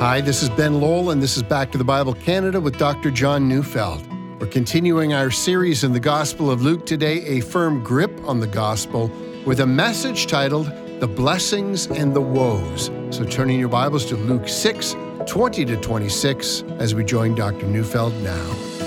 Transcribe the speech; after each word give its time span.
Hi, 0.00 0.20
this 0.20 0.44
is 0.44 0.48
Ben 0.50 0.80
Lowell, 0.80 1.10
and 1.10 1.20
this 1.20 1.36
is 1.36 1.42
Back 1.42 1.72
to 1.72 1.78
the 1.78 1.82
Bible 1.82 2.14
Canada 2.14 2.60
with 2.60 2.78
Dr. 2.78 3.10
John 3.10 3.48
Neufeld. 3.48 4.06
We're 4.40 4.46
continuing 4.46 5.12
our 5.12 5.28
series 5.28 5.82
in 5.82 5.92
the 5.92 5.98
Gospel 5.98 6.52
of 6.52 6.62
Luke 6.62 6.86
today, 6.86 7.24
A 7.26 7.40
Firm 7.40 7.82
Grip 7.82 8.16
on 8.22 8.38
the 8.38 8.46
Gospel, 8.46 9.10
with 9.44 9.58
a 9.58 9.66
message 9.66 10.28
titled 10.28 10.66
The 11.00 11.08
Blessings 11.08 11.88
and 11.88 12.14
the 12.14 12.20
Woes. 12.20 12.92
So 13.10 13.24
turn 13.24 13.50
in 13.50 13.58
your 13.58 13.68
Bibles 13.68 14.06
to 14.06 14.16
Luke 14.16 14.48
6, 14.48 14.94
20 15.26 15.64
to 15.64 15.76
26, 15.76 16.62
as 16.78 16.94
we 16.94 17.02
join 17.02 17.34
Dr. 17.34 17.66
Neufeld 17.66 18.14
now. 18.22 18.77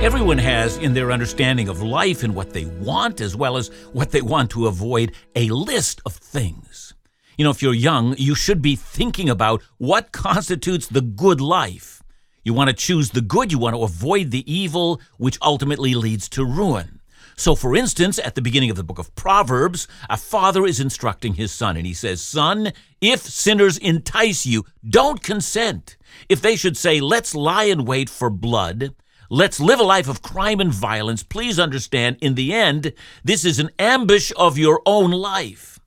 Everyone 0.00 0.38
has, 0.38 0.78
in 0.78 0.94
their 0.94 1.12
understanding 1.12 1.68
of 1.68 1.82
life 1.82 2.22
and 2.22 2.34
what 2.34 2.54
they 2.54 2.64
want, 2.64 3.20
as 3.20 3.36
well 3.36 3.58
as 3.58 3.68
what 3.92 4.10
they 4.10 4.22
want 4.22 4.50
to 4.52 4.66
avoid, 4.66 5.12
a 5.36 5.50
list 5.50 6.00
of 6.06 6.14
things. 6.14 6.94
You 7.36 7.44
know, 7.44 7.50
if 7.50 7.60
you're 7.60 7.74
young, 7.74 8.14
you 8.16 8.34
should 8.34 8.62
be 8.62 8.76
thinking 8.76 9.28
about 9.28 9.62
what 9.76 10.10
constitutes 10.12 10.86
the 10.86 11.02
good 11.02 11.42
life. 11.42 12.02
You 12.42 12.54
want 12.54 12.70
to 12.70 12.74
choose 12.74 13.10
the 13.10 13.20
good, 13.20 13.52
you 13.52 13.58
want 13.58 13.76
to 13.76 13.82
avoid 13.82 14.30
the 14.30 14.50
evil, 14.50 15.02
which 15.18 15.36
ultimately 15.42 15.94
leads 15.94 16.30
to 16.30 16.46
ruin. 16.46 17.02
So, 17.36 17.54
for 17.54 17.76
instance, 17.76 18.18
at 18.18 18.34
the 18.34 18.42
beginning 18.42 18.70
of 18.70 18.76
the 18.76 18.82
book 18.82 18.98
of 18.98 19.14
Proverbs, 19.16 19.86
a 20.08 20.16
father 20.16 20.64
is 20.64 20.80
instructing 20.80 21.34
his 21.34 21.52
son, 21.52 21.76
and 21.76 21.86
he 21.86 21.92
says, 21.92 22.22
Son, 22.22 22.72
if 23.02 23.20
sinners 23.20 23.76
entice 23.76 24.46
you, 24.46 24.64
don't 24.82 25.22
consent. 25.22 25.98
If 26.30 26.40
they 26.40 26.56
should 26.56 26.78
say, 26.78 27.00
Let's 27.00 27.34
lie 27.34 27.64
in 27.64 27.84
wait 27.84 28.08
for 28.08 28.30
blood, 28.30 28.94
Let's 29.32 29.60
live 29.60 29.78
a 29.78 29.84
life 29.84 30.08
of 30.08 30.22
crime 30.22 30.58
and 30.58 30.74
violence. 30.74 31.22
Please 31.22 31.60
understand, 31.60 32.16
in 32.20 32.34
the 32.34 32.52
end, 32.52 32.92
this 33.22 33.44
is 33.44 33.60
an 33.60 33.70
ambush 33.78 34.32
of 34.36 34.58
your 34.58 34.82
own 34.84 35.12
life. 35.12 35.78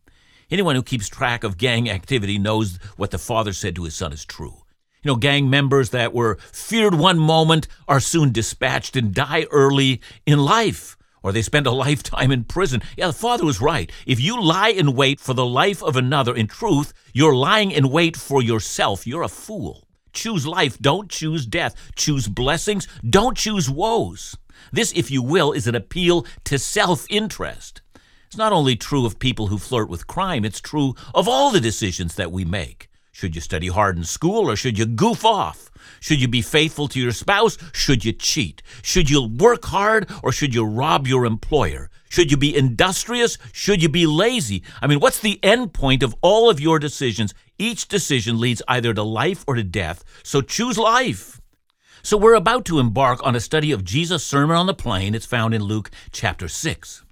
Anyone 0.50 0.76
who 0.76 0.82
keeps 0.82 1.10
track 1.10 1.44
of 1.44 1.58
gang 1.58 1.90
activity 1.90 2.40
knows 2.40 2.80
what 2.96 3.12
the 3.12 3.18
father 3.18 3.52
said 3.52 3.76
to 3.76 3.84
his 3.84 3.96
son 3.96 4.14
is 4.14 4.24
true. 4.24 4.64
You 5.04 5.12
know, 5.12 5.16
gang 5.18 5.50
members 5.50 5.90
that 5.90 6.14
were 6.14 6.38
feared 6.54 6.96
one 6.96 7.20
moment 7.20 7.68
are 7.86 8.00
soon 8.00 8.32
dispatched 8.32 8.96
and 8.96 9.14
die 9.14 9.46
early 9.52 10.00
in 10.26 10.40
life, 10.40 10.96
or 11.22 11.34
they 11.34 11.42
spend 11.42 11.68
a 11.68 11.72
lifetime 11.86 12.32
in 12.32 12.46
prison. 12.46 12.82
Yeah, 12.96 13.08
the 13.08 13.14
father 13.14 13.44
was 13.44 13.60
right. 13.60 13.92
If 14.08 14.22
you 14.22 14.42
lie 14.42 14.70
in 14.70 14.96
wait 14.96 15.20
for 15.20 15.34
the 15.34 15.46
life 15.46 15.84
of 15.84 15.98
another, 15.98 16.34
in 16.34 16.48
truth, 16.48 16.94
you're 17.12 17.36
lying 17.36 17.72
in 17.72 17.90
wait 17.90 18.16
for 18.16 18.42
yourself. 18.42 19.06
You're 19.06 19.24
a 19.24 19.28
fool. 19.28 19.86
Choose 20.14 20.48
life, 20.48 20.78
don't 20.80 21.10
choose 21.10 21.46
death. 21.46 21.76
Choose 21.96 22.28
blessings, 22.28 22.88
don't 23.08 23.38
choose 23.38 23.70
woes. 23.70 24.38
This, 24.72 24.94
if 24.96 25.12
you 25.12 25.22
will, 25.22 25.52
is 25.52 25.68
an 25.68 25.76
appeal 25.76 26.26
to 26.46 26.58
self 26.58 27.06
interest. 27.10 27.82
It's 28.28 28.38
not 28.38 28.54
only 28.54 28.76
true 28.76 29.06
of 29.06 29.20
people 29.20 29.48
who 29.48 29.58
flirt 29.58 29.90
with 29.90 30.08
crime, 30.08 30.46
it's 30.46 30.62
true 30.62 30.96
of 31.14 31.28
all 31.28 31.52
the 31.52 31.60
decisions 31.60 32.16
that 32.16 32.32
we 32.32 32.46
make. 32.46 32.90
Should 33.14 33.36
you 33.36 33.42
study 33.42 33.68
hard 33.68 33.96
in 33.96 34.06
school 34.06 34.50
or 34.50 34.56
should 34.56 34.80
you 34.80 34.88
goof 34.88 35.24
off? 35.24 35.70
Should 36.00 36.20
you 36.20 36.28
be 36.28 36.42
faithful 36.42 36.88
to 36.88 37.00
your 37.00 37.12
spouse? 37.12 37.60
Should 37.72 38.04
you 38.04 38.12
cheat? 38.12 38.64
Should 38.82 39.08
you 39.08 39.28
work 39.28 39.66
hard 39.66 40.10
or 40.24 40.32
should 40.32 40.56
you 40.56 40.66
rob 40.66 41.08
your 41.08 41.24
employer? 41.24 41.92
Should 42.10 42.32
you 42.32 42.38
be 42.38 42.58
industrious? 42.58 43.38
Should 43.52 43.84
you 43.84 43.90
be 43.90 44.08
lazy? 44.08 44.64
I 44.82 44.88
mean, 44.88 45.00
what's 45.00 45.20
the 45.20 45.40
end 45.44 45.74
point 45.74 46.02
of 46.02 46.16
all 46.24 46.50
of 46.50 46.60
your 46.60 46.80
decisions? 46.80 47.36
Each 47.60 47.88
decision 47.88 48.40
leads 48.40 48.64
either 48.68 48.96
to 48.96 49.04
life 49.04 49.44
or 49.48 49.54
to 49.56 49.64
death, 49.64 50.04
so 50.24 50.42
choose 50.42 50.80
life. 50.80 51.40
So 52.02 52.18
we're 52.18 52.34
about 52.34 52.66
to 52.66 52.80
embark 52.80 53.24
on 53.24 53.36
a 53.36 53.40
study 53.40 53.72
of 53.72 53.86
Jesus' 53.86 54.26
Sermon 54.26 54.58
on 54.58 54.66
the 54.66 54.74
Plain. 54.74 55.14
It's 55.14 55.28
found 55.28 55.54
in 55.54 55.62
Luke 55.62 55.92
chapter 56.12 56.48
6. 56.48 57.03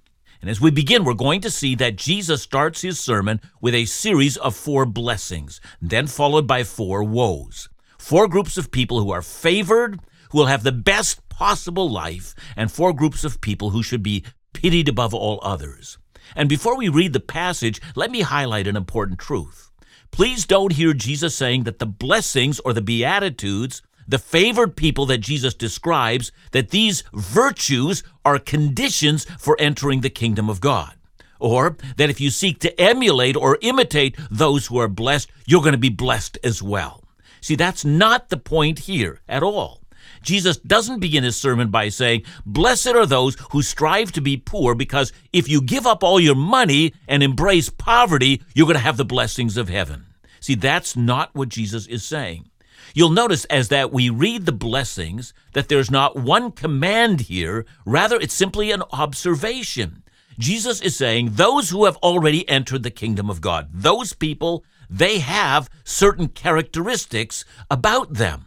And 0.42 0.50
as 0.50 0.60
we 0.60 0.72
begin, 0.72 1.04
we're 1.04 1.14
going 1.14 1.40
to 1.42 1.50
see 1.50 1.76
that 1.76 1.94
Jesus 1.94 2.42
starts 2.42 2.82
his 2.82 2.98
sermon 2.98 3.40
with 3.60 3.76
a 3.76 3.84
series 3.84 4.36
of 4.36 4.56
four 4.56 4.84
blessings, 4.84 5.60
then 5.80 6.08
followed 6.08 6.48
by 6.48 6.64
four 6.64 7.04
woes. 7.04 7.68
Four 7.96 8.26
groups 8.26 8.58
of 8.58 8.72
people 8.72 9.00
who 9.00 9.12
are 9.12 9.22
favored, 9.22 10.00
who 10.32 10.38
will 10.38 10.46
have 10.46 10.64
the 10.64 10.72
best 10.72 11.28
possible 11.28 11.88
life, 11.88 12.34
and 12.56 12.72
four 12.72 12.92
groups 12.92 13.22
of 13.22 13.40
people 13.40 13.70
who 13.70 13.84
should 13.84 14.02
be 14.02 14.24
pitied 14.52 14.88
above 14.88 15.14
all 15.14 15.38
others. 15.44 15.96
And 16.34 16.48
before 16.48 16.76
we 16.76 16.88
read 16.88 17.12
the 17.12 17.20
passage, 17.20 17.80
let 17.94 18.10
me 18.10 18.22
highlight 18.22 18.66
an 18.66 18.76
important 18.76 19.20
truth. 19.20 19.70
Please 20.10 20.44
don't 20.44 20.72
hear 20.72 20.92
Jesus 20.92 21.36
saying 21.36 21.62
that 21.64 21.78
the 21.78 21.86
blessings 21.86 22.58
or 22.60 22.72
the 22.72 22.82
beatitudes 22.82 23.80
the 24.06 24.18
favored 24.18 24.76
people 24.76 25.06
that 25.06 25.18
Jesus 25.18 25.54
describes, 25.54 26.32
that 26.52 26.70
these 26.70 27.04
virtues 27.12 28.02
are 28.24 28.38
conditions 28.38 29.24
for 29.38 29.56
entering 29.58 30.00
the 30.00 30.10
kingdom 30.10 30.48
of 30.48 30.60
God. 30.60 30.94
Or 31.38 31.76
that 31.96 32.10
if 32.10 32.20
you 32.20 32.30
seek 32.30 32.60
to 32.60 32.80
emulate 32.80 33.36
or 33.36 33.58
imitate 33.62 34.16
those 34.30 34.66
who 34.66 34.78
are 34.78 34.88
blessed, 34.88 35.30
you're 35.46 35.62
going 35.62 35.72
to 35.72 35.78
be 35.78 35.88
blessed 35.88 36.38
as 36.44 36.62
well. 36.62 37.02
See, 37.40 37.56
that's 37.56 37.84
not 37.84 38.28
the 38.28 38.36
point 38.36 38.80
here 38.80 39.20
at 39.28 39.42
all. 39.42 39.82
Jesus 40.22 40.56
doesn't 40.56 41.00
begin 41.00 41.24
his 41.24 41.36
sermon 41.36 41.68
by 41.68 41.88
saying, 41.88 42.22
Blessed 42.46 42.88
are 42.88 43.06
those 43.06 43.36
who 43.50 43.62
strive 43.62 44.12
to 44.12 44.20
be 44.20 44.36
poor, 44.36 44.74
because 44.74 45.12
if 45.32 45.48
you 45.48 45.60
give 45.60 45.86
up 45.86 46.04
all 46.04 46.20
your 46.20 46.36
money 46.36 46.94
and 47.08 47.22
embrace 47.22 47.68
poverty, 47.68 48.42
you're 48.54 48.66
going 48.66 48.76
to 48.76 48.80
have 48.80 48.96
the 48.96 49.04
blessings 49.04 49.56
of 49.56 49.68
heaven. 49.68 50.06
See, 50.40 50.54
that's 50.54 50.96
not 50.96 51.34
what 51.34 51.48
Jesus 51.48 51.86
is 51.86 52.04
saying. 52.04 52.48
You'll 52.94 53.10
notice 53.10 53.44
as 53.46 53.68
that 53.68 53.92
we 53.92 54.10
read 54.10 54.46
the 54.46 54.52
blessings 54.52 55.32
that 55.54 55.68
there's 55.68 55.90
not 55.90 56.16
one 56.16 56.52
command 56.52 57.22
here, 57.22 57.64
rather, 57.86 58.16
it's 58.16 58.34
simply 58.34 58.70
an 58.70 58.82
observation. 58.92 60.02
Jesus 60.38 60.80
is 60.80 60.96
saying 60.96 61.30
those 61.32 61.70
who 61.70 61.84
have 61.84 61.96
already 61.98 62.48
entered 62.48 62.82
the 62.82 62.90
kingdom 62.90 63.30
of 63.30 63.40
God, 63.40 63.68
those 63.72 64.12
people, 64.12 64.64
they 64.88 65.20
have 65.20 65.70
certain 65.84 66.28
characteristics 66.28 67.44
about 67.70 68.14
them. 68.14 68.46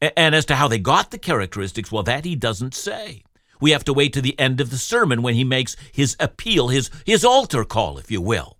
And 0.00 0.34
as 0.34 0.44
to 0.46 0.56
how 0.56 0.68
they 0.68 0.78
got 0.78 1.10
the 1.10 1.18
characteristics, 1.18 1.90
well, 1.90 2.02
that 2.02 2.24
he 2.24 2.34
doesn't 2.34 2.74
say. 2.74 3.22
We 3.60 3.70
have 3.70 3.84
to 3.84 3.94
wait 3.94 4.12
to 4.12 4.20
the 4.20 4.38
end 4.38 4.60
of 4.60 4.70
the 4.70 4.76
sermon 4.76 5.22
when 5.22 5.34
he 5.34 5.44
makes 5.44 5.76
his 5.92 6.16
appeal, 6.20 6.68
his, 6.68 6.90
his 7.06 7.24
altar 7.24 7.64
call, 7.64 7.98
if 7.98 8.10
you 8.10 8.20
will. 8.20 8.55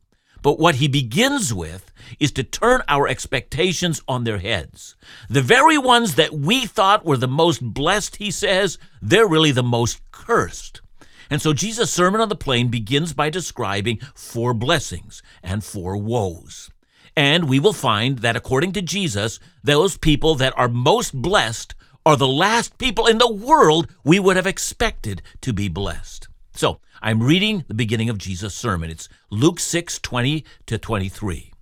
But 0.47 0.61
what 0.61 0.77
he 0.77 0.87
begins 0.87 1.53
with 1.53 1.91
is 2.21 2.31
to 2.31 2.45
turn 2.45 2.83
our 2.87 3.09
expectations 3.09 4.01
on 4.07 4.23
their 4.23 4.39
heads. 4.39 4.95
The 5.29 5.43
very 5.43 5.77
ones 5.77 6.15
that 6.15 6.35
we 6.35 6.67
thought 6.67 7.05
were 7.05 7.17
the 7.17 7.27
most 7.27 7.61
blessed, 7.61 8.15
he 8.15 8.31
says, 8.31 8.79
they're 9.03 9.27
really 9.27 9.51
the 9.51 9.65
most 9.65 10.01
cursed. 10.13 10.83
And 11.29 11.43
so 11.43 11.53
Jesus' 11.53 11.91
Sermon 11.91 12.21
on 12.21 12.29
the 12.29 12.37
Plain 12.37 12.69
begins 12.69 13.13
by 13.13 13.29
describing 13.29 13.99
four 14.15 14.55
blessings 14.55 15.21
and 15.43 15.65
four 15.65 15.97
woes. 15.97 16.71
And 17.17 17.49
we 17.49 17.59
will 17.59 17.73
find 17.73 18.21
that 18.21 18.37
according 18.37 18.71
to 18.75 18.83
Jesus, 18.83 19.41
those 19.65 19.97
people 19.97 20.37
that 20.37 20.57
are 20.57 20.69
most 20.69 21.13
blessed 21.13 21.75
are 22.05 22.17
the 22.17 22.29
last 22.29 22.79
people 22.79 23.09
in 23.09 23.19
the 23.19 23.33
world 23.33 23.93
we 24.05 24.21
would 24.21 24.37
have 24.37 24.47
expected 24.47 25.23
to 25.41 25.53
be 25.53 25.67
blessed. 25.67 26.29
So 26.55 26.79
I'm 27.03 27.23
reading 27.23 27.65
the 27.69 27.75
beginning 27.75 28.09
of 28.09 28.19
Jesus' 28.19 28.55
sermon. 28.55 28.91
It's 28.91 29.09
Luke 29.31 29.61
6 29.61 29.99
20 29.99 30.45
to 30.67 30.79
23. 30.79 31.53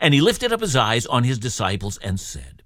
And 0.00 0.14
he 0.14 0.20
lifted 0.20 0.52
up 0.52 0.60
his 0.60 0.76
eyes 0.76 1.04
on 1.06 1.24
his 1.24 1.38
disciples 1.38 1.98
and 1.98 2.18
said, 2.18 2.62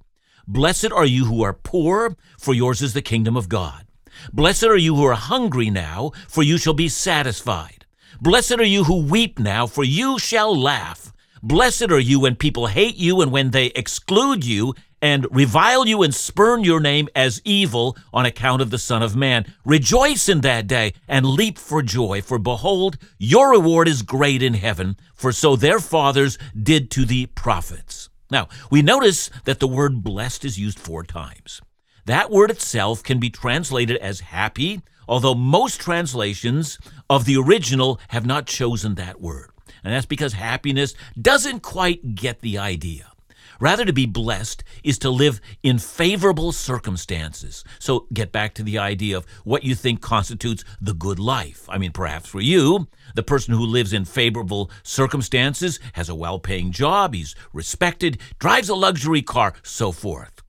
Blessed 0.47 0.93
are 0.93 1.07
you 1.07 1.25
who 1.25 1.43
are 1.43 1.53
poor, 1.53 2.17
for 2.39 2.55
yours 2.55 2.83
is 2.83 2.93
the 2.93 3.03
kingdom 3.03 3.37
of 3.37 3.49
God. 3.49 3.87
Blessed 4.33 4.65
are 4.65 4.77
you 4.77 4.97
who 4.97 5.05
are 5.05 5.15
hungry 5.15 5.71
now, 5.71 6.13
for 6.29 6.43
you 6.43 6.59
shall 6.59 6.75
be 6.75 6.89
satisfied. 6.89 7.87
Blessed 8.21 8.59
are 8.59 8.65
you 8.65 8.85
who 8.85 9.03
weep 9.03 9.39
now, 9.39 9.67
for 9.67 9.85
you 9.85 10.19
shall 10.19 10.59
laugh. 10.59 11.13
Blessed 11.43 11.91
are 11.91 12.01
you 12.01 12.21
when 12.21 12.35
people 12.35 12.67
hate 12.67 12.97
you 12.97 13.21
and 13.21 13.31
when 13.31 13.51
they 13.51 13.67
exclude 13.67 14.45
you 14.45 14.75
and 15.01 15.27
revile 15.31 15.87
you 15.87 16.03
and 16.03 16.15
spurn 16.15 16.65
your 16.65 16.81
name 16.81 17.09
as 17.15 17.41
evil 17.45 17.97
on 18.13 18.27
account 18.27 18.63
of 18.63 18.71
the 18.71 18.79
Son 18.79 19.03
of 19.03 19.17
Man. 19.17 19.53
Rejoice 19.65 20.29
in 20.29 20.41
that 20.43 20.67
day 20.67 20.95
and 21.07 21.27
leap 21.27 21.59
for 21.59 21.83
joy, 21.83 22.23
for 22.23 22.39
behold, 22.39 22.99
your 23.19 23.51
reward 23.51 23.89
is 23.89 24.03
great 24.03 24.43
in 24.43 24.55
heaven, 24.55 24.97
for 25.15 25.33
so 25.33 25.57
their 25.57 25.79
fathers 25.79 26.39
did 26.61 26.91
to 26.93 27.05
the 27.05 27.27
prophets. 27.27 28.09
Now, 28.31 28.49
we 28.71 28.83
notice 28.83 29.31
that 29.45 29.61
the 29.61 29.69
word 29.69 30.03
blessed 30.03 30.45
is 30.45 30.59
used 30.59 30.79
four 30.79 31.03
times. 31.03 31.61
That 32.05 32.31
word 32.31 32.51
itself 32.51 33.03
can 33.03 33.19
be 33.19 33.31
translated 33.31 33.97
as 33.99 34.21
happy, 34.21 34.83
although 35.07 35.35
most 35.35 35.81
translations 35.81 36.79
of 37.09 37.25
the 37.25 37.37
original 37.37 38.01
have 38.09 38.27
not 38.27 38.47
chosen 38.47 38.95
that 38.95 39.21
word. 39.21 39.51
And 39.85 39.93
that's 39.93 40.07
because 40.07 40.33
happiness 40.33 40.95
doesn't 41.21 41.61
quite 41.61 42.15
get 42.15 42.41
the 42.41 42.59
idea. 42.59 43.11
Rather, 43.61 43.85
to 43.85 43.93
be 43.93 44.07
blessed 44.07 44.63
is 44.85 44.99
to 44.99 45.11
live 45.11 45.41
in 45.63 45.79
favorable 45.79 46.53
circumstances. 46.53 47.65
So, 47.79 48.07
get 48.13 48.31
back 48.31 48.55
to 48.55 48.63
the 48.63 48.79
idea 48.79 49.17
of 49.17 49.27
what 49.45 49.65
you 49.65 49.75
think 49.75 50.01
constitutes 50.01 50.65
the 50.81 50.95
good 50.95 51.19
life. 51.19 51.69
I 51.69 51.79
mean, 51.79 51.93
perhaps 51.93 52.29
for 52.29 52.41
you, 52.41 52.89
the 53.15 53.23
person 53.23 53.55
who 53.55 53.67
lives 53.67 53.93
in 53.93 54.05
favorable 54.05 54.71
circumstances 54.83 55.81
has 55.95 56.09
a 56.09 56.15
well 56.15 56.39
paying 56.39 56.71
job, 56.71 57.15
he's 57.15 57.35
respected, 57.53 58.19
drives 58.39 58.69
a 58.69 58.75
luxury 58.75 59.23
car, 59.23 59.55
so 59.63 59.91
forth. 59.91 60.43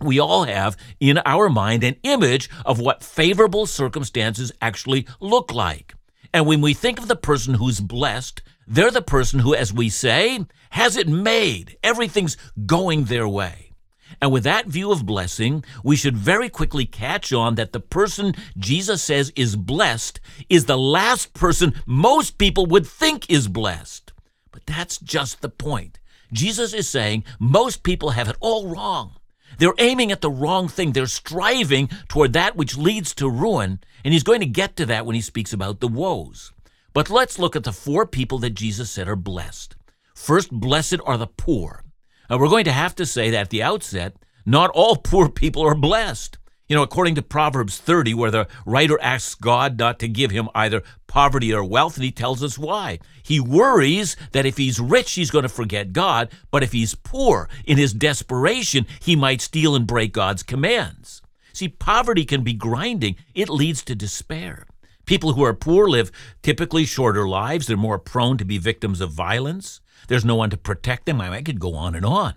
We 0.00 0.18
all 0.18 0.44
have 0.44 0.76
in 1.00 1.18
our 1.24 1.48
mind 1.48 1.82
an 1.82 1.96
image 2.02 2.48
of 2.64 2.78
what 2.78 3.02
favorable 3.02 3.66
circumstances 3.66 4.52
actually 4.60 5.06
look 5.20 5.52
like. 5.52 5.94
And 6.32 6.46
when 6.46 6.60
we 6.60 6.74
think 6.74 6.98
of 6.98 7.08
the 7.08 7.16
person 7.16 7.54
who's 7.54 7.80
blessed, 7.80 8.42
they're 8.68 8.90
the 8.90 9.02
person 9.02 9.40
who, 9.40 9.54
as 9.54 9.72
we 9.72 9.88
say, 9.88 10.44
has 10.70 10.96
it 10.96 11.08
made. 11.08 11.78
Everything's 11.82 12.36
going 12.66 13.04
their 13.04 13.26
way. 13.26 13.72
And 14.20 14.30
with 14.32 14.44
that 14.44 14.66
view 14.66 14.92
of 14.92 15.06
blessing, 15.06 15.64
we 15.82 15.96
should 15.96 16.16
very 16.16 16.48
quickly 16.48 16.84
catch 16.84 17.32
on 17.32 17.54
that 17.54 17.72
the 17.72 17.80
person 17.80 18.34
Jesus 18.58 19.02
says 19.02 19.32
is 19.36 19.56
blessed 19.56 20.20
is 20.48 20.64
the 20.64 20.78
last 20.78 21.34
person 21.34 21.74
most 21.86 22.36
people 22.36 22.66
would 22.66 22.86
think 22.86 23.30
is 23.30 23.48
blessed. 23.48 24.12
But 24.50 24.66
that's 24.66 24.98
just 24.98 25.40
the 25.40 25.48
point. 25.48 25.98
Jesus 26.32 26.74
is 26.74 26.88
saying 26.88 27.24
most 27.38 27.82
people 27.82 28.10
have 28.10 28.28
it 28.28 28.36
all 28.40 28.68
wrong. 28.68 29.14
They're 29.58 29.72
aiming 29.78 30.12
at 30.12 30.20
the 30.20 30.30
wrong 30.30 30.68
thing. 30.68 30.92
They're 30.92 31.06
striving 31.06 31.88
toward 32.08 32.32
that 32.34 32.54
which 32.56 32.76
leads 32.76 33.14
to 33.14 33.30
ruin. 33.30 33.80
And 34.04 34.12
he's 34.12 34.22
going 34.22 34.40
to 34.40 34.46
get 34.46 34.76
to 34.76 34.86
that 34.86 35.06
when 35.06 35.14
he 35.14 35.20
speaks 35.20 35.52
about 35.52 35.80
the 35.80 35.88
woes. 35.88 36.52
But 36.92 37.10
let's 37.10 37.38
look 37.38 37.54
at 37.54 37.64
the 37.64 37.72
four 37.72 38.06
people 38.06 38.38
that 38.38 38.50
Jesus 38.50 38.90
said 38.90 39.08
are 39.08 39.16
blessed. 39.16 39.76
First, 40.14 40.50
blessed 40.50 41.00
are 41.04 41.16
the 41.16 41.26
poor. 41.26 41.84
Now, 42.28 42.38
we're 42.38 42.48
going 42.48 42.64
to 42.64 42.72
have 42.72 42.94
to 42.96 43.06
say 43.06 43.30
that 43.30 43.40
at 43.40 43.50
the 43.50 43.62
outset, 43.62 44.16
not 44.44 44.70
all 44.70 44.96
poor 45.04 45.28
people 45.28 45.62
are 45.62 45.74
blessed. 45.74 46.38
You 46.68 46.76
know, 46.76 46.82
according 46.82 47.14
to 47.14 47.22
Proverbs 47.22 47.78
30, 47.78 48.12
where 48.12 48.30
the 48.30 48.46
writer 48.66 49.00
asks 49.00 49.34
God 49.34 49.78
not 49.78 49.98
to 50.00 50.08
give 50.08 50.30
him 50.30 50.50
either 50.54 50.82
poverty 51.06 51.50
or 51.54 51.64
wealth, 51.64 51.96
and 51.96 52.04
he 52.04 52.10
tells 52.10 52.42
us 52.42 52.58
why. 52.58 52.98
He 53.22 53.40
worries 53.40 54.16
that 54.32 54.44
if 54.44 54.58
he's 54.58 54.78
rich, 54.78 55.12
he's 55.12 55.30
going 55.30 55.44
to 55.44 55.48
forget 55.48 55.94
God, 55.94 56.30
but 56.50 56.62
if 56.62 56.72
he's 56.72 56.94
poor, 56.94 57.48
in 57.64 57.78
his 57.78 57.94
desperation, 57.94 58.86
he 59.00 59.16
might 59.16 59.40
steal 59.40 59.74
and 59.74 59.86
break 59.86 60.12
God's 60.12 60.42
commands. 60.42 61.22
See, 61.54 61.68
poverty 61.68 62.26
can 62.26 62.44
be 62.44 62.52
grinding, 62.52 63.16
it 63.34 63.48
leads 63.48 63.82
to 63.84 63.94
despair. 63.94 64.66
People 65.08 65.32
who 65.32 65.42
are 65.42 65.54
poor 65.54 65.88
live 65.88 66.12
typically 66.42 66.84
shorter 66.84 67.26
lives, 67.26 67.66
they're 67.66 67.78
more 67.78 67.98
prone 67.98 68.36
to 68.36 68.44
be 68.44 68.58
victims 68.58 69.00
of 69.00 69.10
violence. 69.10 69.80
There's 70.06 70.22
no 70.22 70.34
one 70.34 70.50
to 70.50 70.58
protect 70.58 71.06
them. 71.06 71.18
I 71.18 71.40
could 71.40 71.58
go 71.58 71.74
on 71.74 71.94
and 71.94 72.04
on. 72.04 72.34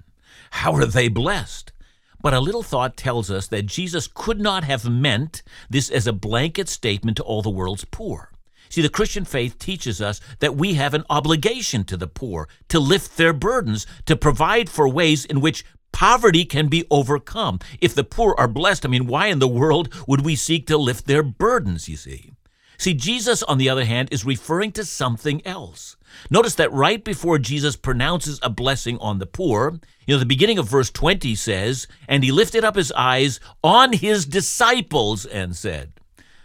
How 0.52 0.74
are 0.76 0.86
they 0.86 1.10
blessed? 1.10 1.74
But 2.22 2.34
a 2.34 2.40
little 2.40 2.64
thought 2.64 2.96
tells 2.96 3.30
us 3.30 3.48
that 3.48 3.66
Jesus 3.66 4.08
could 4.08 4.40
not 4.40 4.64
have 4.64 4.90
meant 4.90 5.44
this 5.70 5.90
as 5.90 6.08
a 6.08 6.14
blanket 6.14 6.70
statement 6.70 7.18
to 7.18 7.24
all 7.24 7.42
the 7.42 7.50
world's 7.50 7.84
poor. 7.84 8.32
See, 8.70 8.82
the 8.82 8.88
Christian 8.88 9.26
faith 9.26 9.60
teaches 9.60 10.02
us 10.02 10.22
that 10.40 10.56
we 10.56 10.76
have 10.76 10.94
an 10.94 11.04
obligation 11.10 11.84
to 11.84 11.98
the 11.98 12.08
poor, 12.08 12.48
to 12.70 12.80
lift 12.80 13.18
their 13.18 13.34
burdens, 13.34 13.86
to 14.06 14.16
provide 14.16 14.70
for 14.70 14.88
ways 14.88 15.26
in 15.26 15.42
which 15.42 15.66
poverty 15.92 16.46
can 16.46 16.70
be 16.70 16.86
overcome. 16.90 17.60
If 17.82 17.94
the 17.94 18.06
poor 18.06 18.34
are 18.38 18.48
blessed, 18.48 18.86
I 18.86 18.88
mean, 18.88 19.08
why 19.08 19.28
in 19.28 19.40
the 19.40 19.48
world 19.50 19.94
would 20.08 20.22
we 20.22 20.38
seek 20.38 20.68
to 20.68 20.78
lift 20.78 21.06
their 21.06 21.22
burdens, 21.22 21.90
you 21.90 21.98
see? 21.98 22.32
See, 22.82 22.96
Jesus, 22.96 23.44
on 23.44 23.60
the 23.60 23.70
other 23.70 23.86
hand, 23.86 24.10
is 24.10 24.26
referring 24.26 24.72
to 24.72 24.84
something 24.84 25.46
else. 25.46 25.98
Notice 26.32 26.56
that 26.56 26.74
right 26.74 27.04
before 27.04 27.38
Jesus 27.38 27.76
pronounces 27.76 28.40
a 28.42 28.50
blessing 28.50 28.98
on 28.98 29.20
the 29.20 29.28
poor, 29.28 29.80
you 30.08 30.16
know, 30.16 30.18
the 30.18 30.26
beginning 30.26 30.58
of 30.58 30.68
verse 30.68 30.90
20 30.90 31.36
says, 31.36 31.88
And 32.08 32.24
he 32.24 32.32
lifted 32.32 32.64
up 32.64 32.76
his 32.76 32.92
eyes 32.94 33.40
on 33.64 33.94
his 33.94 34.26
disciples 34.26 35.28
and 35.28 35.56
said, 35.56 35.94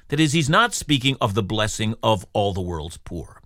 That 0.08 0.20
is, 0.20 0.34
he's 0.34 0.50
not 0.50 0.74
speaking 0.74 1.16
of 1.22 1.32
the 1.32 1.42
blessing 1.42 1.94
of 2.02 2.26
all 2.34 2.52
the 2.52 2.60
world's 2.60 2.98
poor. 2.98 3.40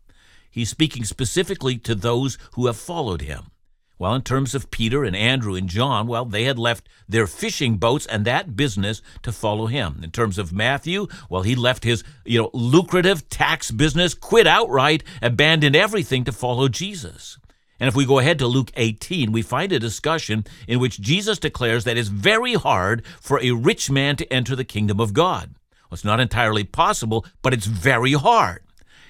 He's 0.51 0.71
speaking 0.71 1.05
specifically 1.05 1.79
to 1.79 1.95
those 1.95 2.39
who 2.55 2.67
have 2.67 2.77
followed 2.77 3.23
him. 3.23 3.53
Well, 4.01 4.15
in 4.15 4.23
terms 4.23 4.55
of 4.55 4.71
Peter 4.71 5.05
and 5.05 5.15
Andrew 5.15 5.55
and 5.55 5.69
John, 5.69 6.07
well, 6.07 6.25
they 6.25 6.45
had 6.45 6.59
left 6.59 6.89
their 7.07 7.27
fishing 7.27 7.77
boats 7.77 8.07
and 8.07 8.25
that 8.25 8.57
business 8.57 9.03
to 9.23 9.31
follow 9.31 9.67
him. 9.67 10.01
In 10.03 10.11
terms 10.11 10.39
of 10.39 10.55
Matthew, 10.55 11.07
well, 11.29 11.43
he 11.43 11.55
left 11.55 11.85
his, 11.85 12.03
you 12.25 12.41
know, 12.41 12.51
lucrative 12.55 13.29
tax 13.29 13.71
business, 13.71 14.15
quit 14.15 14.47
outright, 14.47 15.05
abandoned 15.21 15.77
everything 15.77 16.25
to 16.25 16.33
follow 16.33 16.67
Jesus. 16.67 17.39
And 17.79 17.89
if 17.89 17.95
we 17.95 18.07
go 18.07 18.19
ahead 18.19 18.39
to 18.39 18.47
Luke 18.47 18.73
18, 18.75 19.33
we 19.33 19.43
find 19.43 19.71
a 19.71 19.79
discussion 19.79 20.47
in 20.67 20.81
which 20.81 21.03
Jesus 21.03 21.39
declares 21.39 21.85
that 21.85 21.99
it's 21.99 22.09
very 22.09 22.55
hard 22.55 23.05
for 23.21 23.39
a 23.43 23.51
rich 23.51 23.91
man 23.91 24.17
to 24.17 24.33
enter 24.33 24.57
the 24.57 24.65
kingdom 24.65 24.99
of 24.99 25.13
God. 25.13 25.57
Well, 25.91 25.97
it's 25.97 26.07
not 26.07 26.21
entirely 26.21 26.65
possible, 26.65 27.27
but 27.43 27.53
it's 27.53 27.67
very 27.67 28.15
hard. 28.15 28.63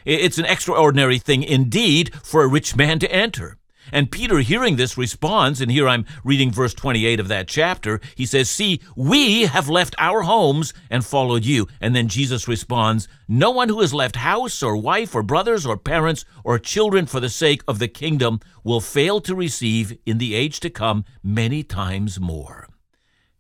It's 0.05 0.39
an 0.39 0.47
extraordinary 0.47 1.21
thing 1.21 1.45
indeed 1.45 2.13
for 2.25 2.43
a 2.43 2.49
rich 2.49 2.75
man 2.75 2.99
to 2.99 3.13
enter. 3.13 3.57
And 3.93 4.11
Peter, 4.11 4.39
hearing 4.39 4.77
this, 4.77 4.97
responds, 4.99 5.61
and 5.61 5.71
here 5.71 5.89
I'm 5.89 6.07
reading 6.25 6.51
verse 6.51 6.75
28 6.75 7.21
of 7.21 7.29
that 7.29 7.49
chapter. 7.49 8.01
He 8.15 8.27
says, 8.27 8.49
See, 8.49 8.81
we 8.97 9.43
have 9.43 9.69
left 9.69 9.95
our 9.99 10.23
homes 10.23 10.73
and 10.91 11.05
followed 11.05 11.45
you. 11.45 11.67
And 11.81 11.95
then 11.95 12.09
Jesus 12.09 12.49
responds, 12.49 13.09
No 13.29 13.51
one 13.51 13.69
who 13.69 13.81
has 13.81 13.95
left 13.95 14.17
house 14.17 14.63
or 14.63 14.77
wife 14.77 15.15
or 15.15 15.23
brothers 15.23 15.67
or 15.67 15.77
parents 15.77 16.25
or 16.45 16.59
children 16.59 17.07
for 17.07 17.21
the 17.21 17.29
sake 17.29 17.63
of 17.67 17.79
the 17.79 17.89
kingdom 17.89 18.41
will 18.65 18.81
fail 18.81 19.21
to 19.23 19.35
receive 19.35 19.97
in 20.07 20.19
the 20.19 20.35
age 20.35 20.61
to 20.61 20.71
come 20.71 21.05
many 21.23 21.63
times 21.63 22.21
more. 22.21 22.69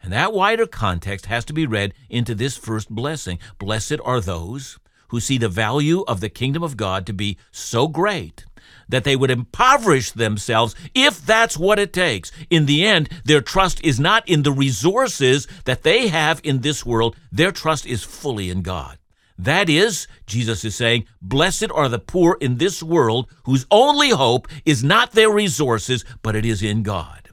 And 0.03 0.13
that 0.13 0.33
wider 0.33 0.67
context 0.67 1.27
has 1.27 1.45
to 1.47 1.53
be 1.53 1.67
read 1.67 1.93
into 2.09 2.35
this 2.35 2.57
first 2.57 2.89
blessing. 2.89 3.39
Blessed 3.59 3.99
are 4.05 4.21
those 4.21 4.79
who 5.09 5.21
see 5.21 5.39
the 5.39 5.49
value 5.49 6.05
of 6.07 6.21
the 6.21 6.29
kingdom 6.29 6.63
of 6.63 6.77
God 6.77 7.05
to 7.07 7.13
be 7.13 7.37
so 7.51 7.89
great 7.89 8.45
that 8.91 9.05
they 9.05 9.17
would 9.17 9.31
impoverish 9.31 10.13
themselves 10.13 10.75
if 10.95 11.25
that's 11.25 11.57
what 11.57 11.79
it 11.79 11.93
takes. 11.93 12.31
In 12.51 12.67
the 12.67 12.85
end, 12.85 13.09
their 13.25 13.41
trust 13.41 13.83
is 13.85 13.99
not 13.99 14.29
in 14.29 14.43
the 14.43 14.53
resources 14.53 15.49
that 15.65 15.83
they 15.83 16.09
have 16.09 16.41
in 16.45 16.61
this 16.61 16.85
world, 16.85 17.17
their 17.33 17.53
trust 17.53 17.87
is 17.87 18.05
fully 18.05 18.51
in 18.51 18.63
God. 18.63 18.99
That 19.39 19.71
is, 19.71 20.07
Jesus 20.27 20.67
is 20.67 20.77
saying, 20.77 21.07
blessed 21.23 21.71
are 21.73 21.89
the 21.89 21.99
poor 21.99 22.37
in 22.43 22.59
this 22.59 22.83
world 22.83 23.27
whose 23.45 23.65
only 23.71 24.11
hope 24.11 24.49
is 24.67 24.85
not 24.85 25.13
their 25.13 25.31
resources, 25.31 26.05
but 26.21 26.37
it 26.37 26.45
is 26.45 26.63
in 26.63 26.83
God. 26.83 27.31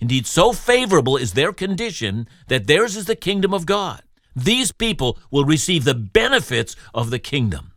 Indeed, 0.00 0.26
so 0.26 0.54
favorable 0.54 1.18
is 1.18 1.34
their 1.34 1.52
condition 1.52 2.26
that 2.48 2.66
theirs 2.66 2.96
is 2.96 3.04
the 3.04 3.14
kingdom 3.14 3.52
of 3.52 3.66
God. 3.66 4.02
These 4.34 4.72
people 4.72 5.18
will 5.30 5.44
receive 5.44 5.84
the 5.84 5.94
benefits 5.94 6.76
of 6.94 7.10
the 7.10 7.18
kingdom. 7.18 7.69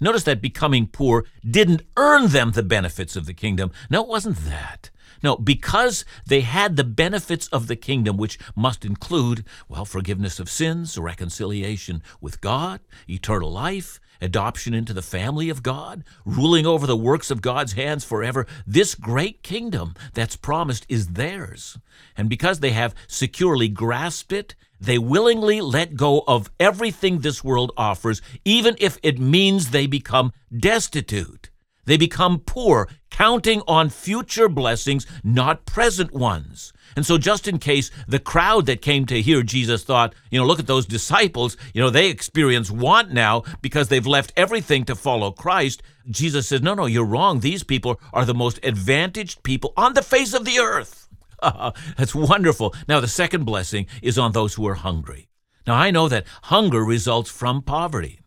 Notice 0.00 0.24
that 0.24 0.40
becoming 0.40 0.86
poor 0.86 1.24
didn't 1.48 1.82
earn 1.96 2.28
them 2.28 2.52
the 2.52 2.62
benefits 2.62 3.16
of 3.16 3.26
the 3.26 3.34
kingdom. 3.34 3.70
No, 3.90 4.02
it 4.02 4.08
wasn't 4.08 4.36
that. 4.44 4.90
No, 5.22 5.36
because 5.36 6.04
they 6.26 6.42
had 6.42 6.76
the 6.76 6.84
benefits 6.84 7.48
of 7.48 7.66
the 7.66 7.76
kingdom, 7.76 8.16
which 8.16 8.38
must 8.54 8.84
include, 8.84 9.44
well, 9.68 9.84
forgiveness 9.84 10.38
of 10.38 10.48
sins, 10.48 10.96
reconciliation 10.96 12.02
with 12.20 12.40
God, 12.40 12.80
eternal 13.08 13.50
life, 13.50 13.98
adoption 14.20 14.74
into 14.74 14.92
the 14.92 15.02
family 15.02 15.48
of 15.48 15.62
God, 15.62 16.04
ruling 16.24 16.66
over 16.66 16.86
the 16.86 16.96
works 16.96 17.30
of 17.30 17.42
God's 17.42 17.72
hands 17.72 18.04
forever. 18.04 18.46
This 18.66 18.94
great 18.94 19.42
kingdom 19.42 19.94
that's 20.14 20.36
promised 20.36 20.86
is 20.88 21.08
theirs. 21.08 21.78
And 22.16 22.28
because 22.28 22.60
they 22.60 22.70
have 22.70 22.94
securely 23.06 23.68
grasped 23.68 24.32
it 24.32 24.54
they 24.80 24.98
willingly 24.98 25.60
let 25.60 25.96
go 25.96 26.22
of 26.26 26.50
everything 26.60 27.20
this 27.20 27.42
world 27.42 27.72
offers, 27.76 28.22
even 28.44 28.76
if 28.78 28.98
it 29.02 29.18
means 29.18 29.70
they 29.70 29.86
become 29.86 30.32
destitute. 30.56 31.50
They 31.84 31.96
become 31.96 32.40
poor, 32.40 32.86
counting 33.10 33.62
on 33.66 33.88
future 33.88 34.48
blessings, 34.50 35.06
not 35.24 35.64
present 35.64 36.12
ones. 36.12 36.72
And 36.96 37.06
so, 37.06 37.16
just 37.16 37.48
in 37.48 37.58
case 37.58 37.90
the 38.06 38.18
crowd 38.18 38.66
that 38.66 38.82
came 38.82 39.06
to 39.06 39.22
hear 39.22 39.42
Jesus 39.42 39.84
thought, 39.84 40.14
you 40.30 40.38
know, 40.38 40.46
look 40.46 40.58
at 40.58 40.66
those 40.66 40.84
disciples, 40.84 41.56
you 41.72 41.80
know, 41.80 41.88
they 41.88 42.10
experience 42.10 42.70
want 42.70 43.10
now 43.10 43.42
because 43.62 43.88
they've 43.88 44.06
left 44.06 44.34
everything 44.36 44.84
to 44.84 44.94
follow 44.94 45.30
Christ, 45.30 45.82
Jesus 46.10 46.48
says, 46.48 46.60
no, 46.60 46.74
no, 46.74 46.84
you're 46.84 47.06
wrong. 47.06 47.40
These 47.40 47.62
people 47.62 47.98
are 48.12 48.26
the 48.26 48.34
most 48.34 48.58
advantaged 48.62 49.42
people 49.42 49.72
on 49.74 49.94
the 49.94 50.02
face 50.02 50.34
of 50.34 50.44
the 50.44 50.58
earth. 50.58 51.07
That's 51.96 52.14
wonderful. 52.14 52.74
Now, 52.88 53.00
the 53.00 53.08
second 53.08 53.44
blessing 53.44 53.86
is 54.02 54.18
on 54.18 54.32
those 54.32 54.54
who 54.54 54.66
are 54.66 54.74
hungry. 54.74 55.28
Now, 55.66 55.74
I 55.74 55.90
know 55.90 56.08
that 56.08 56.26
hunger 56.44 56.84
results 56.84 57.30
from 57.30 57.62
poverty. 57.62 58.20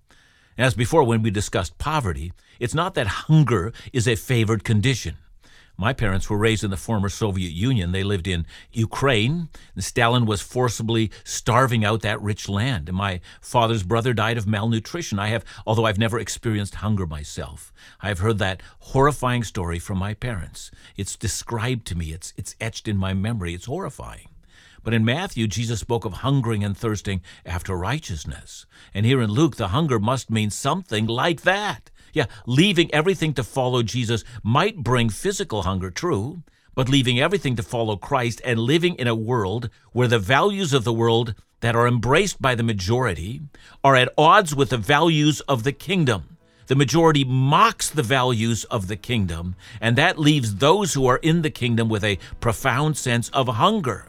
As 0.58 0.74
before, 0.76 1.04
when 1.04 1.22
we 1.24 1.32
discussed 1.32 1.78
poverty, 1.78 2.32
it's 2.60 2.76
not 2.76 2.94
that 2.94 3.08
hunger 3.08 3.74
is 3.92 4.08
a 4.08 4.16
favored 4.16 4.64
condition. 4.64 5.18
My 5.78 5.94
parents 5.94 6.30
were 6.30 6.38
raised 6.38 6.64
in 6.64 6.70
the 6.70 6.78
former 6.78 7.10
Soviet 7.10 7.52
Union. 7.52 7.92
They 7.92 8.04
lived 8.04 8.28
in 8.28 8.46
Ukraine. 8.72 9.50
Stalin 9.78 10.26
was 10.26 10.42
forcibly 10.42 11.12
starving 11.24 11.84
out 11.84 12.02
that 12.02 12.22
rich 12.22 12.48
land. 12.48 12.90
And 12.90 12.98
my 12.98 13.20
father's 13.42 13.84
brother 13.84 14.14
died 14.14 14.38
of 14.38 14.48
malnutrition. 14.48 15.18
I 15.18 15.28
have, 15.28 15.44
although 15.66 15.86
I've 15.86 15.98
never 15.98 16.20
experienced 16.20 16.76
hunger 16.76 17.08
myself, 17.08 17.74
I've 18.02 18.20
heard 18.20 18.38
that 18.40 18.62
horrifying 18.80 19.44
story 19.44 19.80
from 19.80 19.98
my 19.98 20.14
parents. 20.14 20.72
It's 20.96 21.16
described 21.16 21.88
to 21.88 21.96
me, 21.96 22.12
it's, 22.12 22.34
it's 22.38 22.56
etched 22.62 22.88
in 22.88 22.98
my 22.98 23.14
memory. 23.14 23.54
It's 23.54 23.66
horrifying. 23.66 24.30
But 24.84 24.94
in 24.94 25.06
Matthew, 25.06 25.48
Jesus 25.48 25.80
spoke 25.80 26.06
of 26.06 26.14
hungering 26.14 26.64
and 26.64 26.76
thirsting 26.76 27.22
after 27.46 27.76
righteousness. 27.76 28.66
And 28.94 29.06
here 29.06 29.22
in 29.22 29.30
Luke, 29.30 29.58
the 29.58 29.70
hunger 29.70 30.00
must 30.00 30.32
mean 30.32 30.50
something 30.50 31.06
like 31.06 31.42
that. 31.42 31.92
Yeah, 32.14 32.26
leaving 32.46 32.94
everything 32.94 33.34
to 33.36 33.44
follow 33.44 33.84
Jesus 33.84 34.24
might 34.44 34.78
bring 34.78 35.10
physical 35.10 35.64
hunger, 35.64 35.92
true, 35.92 36.44
but 36.76 36.90
leaving 36.90 37.20
everything 37.20 37.56
to 37.56 37.64
follow 37.64 37.96
Christ 37.96 38.42
and 38.46 38.60
living 38.60 38.96
in 38.96 39.08
a 39.08 39.16
world 39.16 39.70
where 39.92 40.08
the 40.08 40.20
values 40.20 40.74
of 40.74 40.84
the 40.84 40.94
world 40.94 41.36
that 41.60 41.76
are 41.76 41.88
embraced 41.88 42.42
by 42.42 42.56
the 42.56 42.64
majority 42.64 43.42
are 43.84 43.96
at 43.96 44.14
odds 44.18 44.56
with 44.56 44.70
the 44.70 44.78
values 44.78 45.42
of 45.42 45.64
the 45.64 45.72
kingdom. 45.72 46.38
The 46.68 46.76
majority 46.76 47.24
mocks 47.24 47.90
the 47.90 48.04
values 48.04 48.64
of 48.66 48.88
the 48.88 48.96
kingdom, 48.96 49.56
and 49.82 49.98
that 49.98 50.18
leaves 50.18 50.56
those 50.56 50.94
who 50.94 51.06
are 51.06 51.18
in 51.18 51.42
the 51.42 51.50
kingdom 51.50 51.90
with 51.90 52.04
a 52.04 52.20
profound 52.40 52.98
sense 52.98 53.30
of 53.30 53.48
hunger. 53.48 54.08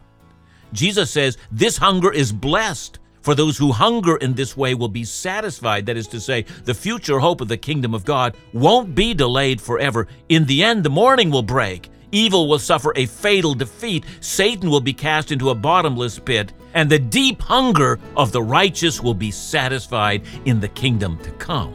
Jesus 0.73 1.11
says, 1.11 1.37
This 1.51 1.79
hunger 1.79 2.13
is 2.13 2.33
blessed. 2.33 2.99
For 3.23 3.35
those 3.35 3.57
who 3.57 3.73
hunger 3.73 4.17
in 4.17 4.35
this 4.35 4.57
way 4.57 4.75
will 4.75 4.89
be 4.89 5.05
satisfied. 5.05 5.87
That 5.87 5.97
is 5.97 6.09
to 6.09 6.21
say, 6.21 6.45
the 6.65 6.75
future 6.75 7.21
hope 7.21 7.41
of 7.41 7.49
the 7.49 7.57
kingdom 7.57 7.95
of 7.95 8.05
God 8.05 8.37
won't 8.53 8.95
be 8.95 9.15
delayed 9.15 9.61
forever. 9.61 10.09
In 10.29 10.47
the 10.47 10.63
end, 10.63 10.85
the 10.85 10.91
morning 10.91 11.31
will 11.31 11.43
break. 11.43 11.89
Evil 12.11 12.49
will 12.49 12.59
suffer 12.59 12.93
a 12.95 13.07
fatal 13.07 13.55
defeat. 13.55 14.05
Satan 14.21 14.69
will 14.69 14.81
be 14.81 14.93
cast 14.93 15.33
into 15.33 15.51
a 15.51 15.55
bottomless 15.55 16.19
pit. 16.19 16.53
And 16.75 16.91
the 16.91 16.99
deep 16.99 17.41
hunger 17.41 17.99
of 18.17 18.33
the 18.33 18.43
righteous 18.43 19.01
will 19.01 19.15
be 19.15 19.31
satisfied 19.31 20.23
in 20.45 20.61
the 20.61 20.69
kingdom 20.69 21.19
to 21.23 21.31
come. 21.33 21.73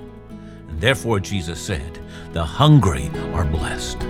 And 0.69 0.81
therefore, 0.81 1.19
Jesus 1.19 1.59
said, 1.59 1.99
The 2.33 2.43
hungry 2.43 3.09
are 3.33 3.45
blessed. 3.45 4.05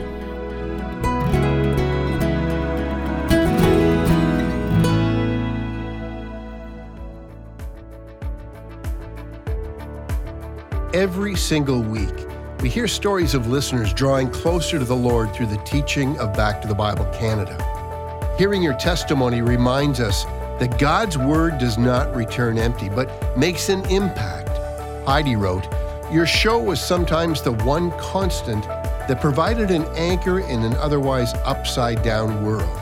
Every 10.97 11.35
single 11.35 11.83
week, 11.83 12.25
we 12.59 12.69
hear 12.69 12.87
stories 12.87 13.35
of 13.35 13.45
listeners 13.45 13.93
drawing 13.93 14.31
closer 14.31 14.79
to 14.79 14.83
the 14.83 14.95
Lord 14.95 15.31
through 15.31 15.45
the 15.45 15.59
teaching 15.59 16.17
of 16.17 16.35
Back 16.35 16.59
to 16.63 16.67
the 16.67 16.73
Bible 16.73 17.05
Canada. 17.13 17.55
Hearing 18.39 18.63
your 18.63 18.73
testimony 18.73 19.43
reminds 19.43 19.99
us 19.99 20.23
that 20.59 20.79
God's 20.79 21.15
Word 21.15 21.59
does 21.59 21.77
not 21.77 22.15
return 22.15 22.57
empty, 22.57 22.89
but 22.89 23.37
makes 23.37 23.69
an 23.69 23.85
impact. 23.91 24.49
Heidi 25.07 25.35
wrote, 25.35 25.67
Your 26.11 26.25
show 26.25 26.57
was 26.57 26.81
sometimes 26.81 27.43
the 27.43 27.51
one 27.51 27.91
constant 27.99 28.63
that 28.63 29.21
provided 29.21 29.69
an 29.69 29.83
anchor 29.95 30.39
in 30.39 30.63
an 30.63 30.73
otherwise 30.77 31.31
upside 31.45 32.01
down 32.01 32.43
world. 32.43 32.79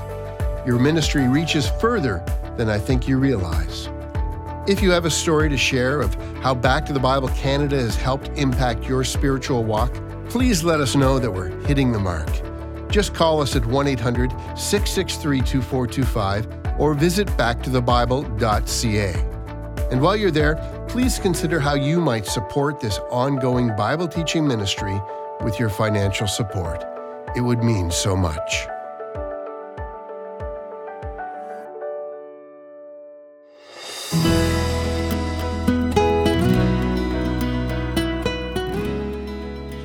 Your 0.66 0.80
ministry 0.80 1.28
reaches 1.28 1.68
further 1.82 2.24
than 2.56 2.70
I 2.70 2.80
think 2.80 3.10
you 3.10 3.18
realize. 3.20 3.90
If 4.68 4.82
you 4.82 4.90
have 4.90 5.06
a 5.06 5.12
story 5.12 5.48
to 5.50 5.58
share 5.58 6.02
of 6.02 6.16
how 6.42 6.56
Back 6.56 6.88
to 6.88 6.94
the 6.94 7.00
Bible 7.00 7.28
Canada 7.30 7.76
has 7.76 7.96
helped 7.96 8.30
impact 8.30 8.86
your 8.86 9.04
spiritual 9.04 9.64
walk, 9.64 9.94
please 10.28 10.64
let 10.64 10.80
us 10.80 10.96
know 10.96 11.20
that 11.20 11.30
we're 11.30 11.56
hitting 11.68 11.92
the 11.92 12.00
mark. 12.00 12.28
Just 12.90 13.14
call 13.14 13.42
us 13.42 13.56
at 13.56 13.64
1 13.64 13.88
800 13.88 14.32
663 14.58 15.42
2425 15.42 16.48
or 16.80 16.96
visit 16.96 17.28
backtothebible.ca. 17.38 19.14
And 19.92 20.02
while 20.02 20.16
you're 20.16 20.32
there, 20.32 20.56
please 20.88 21.20
consider 21.20 21.60
how 21.60 21.76
you 21.76 22.02
might 22.02 22.26
support 22.26 22.80
this 22.80 22.98
ongoing 23.12 23.76
Bible 23.76 24.08
teaching 24.08 24.48
ministry 24.48 25.00
with 25.44 25.60
your 25.60 25.70
financial 25.70 26.26
support. 26.26 26.84
It 27.36 27.42
would 27.42 27.64
mean 27.64 27.92
so 27.92 28.16
much. 28.16 28.66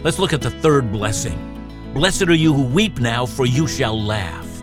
Let's 0.03 0.19
look 0.19 0.33
at 0.33 0.41
the 0.41 0.51
third 0.51 0.91
blessing. 0.91 1.39
Blessed 1.93 2.23
are 2.23 2.35
you 2.35 2.55
who 2.55 2.63
weep 2.63 2.99
now, 3.01 3.27
for 3.27 3.45
you 3.45 3.67
shall 3.67 4.01
laugh. 4.01 4.63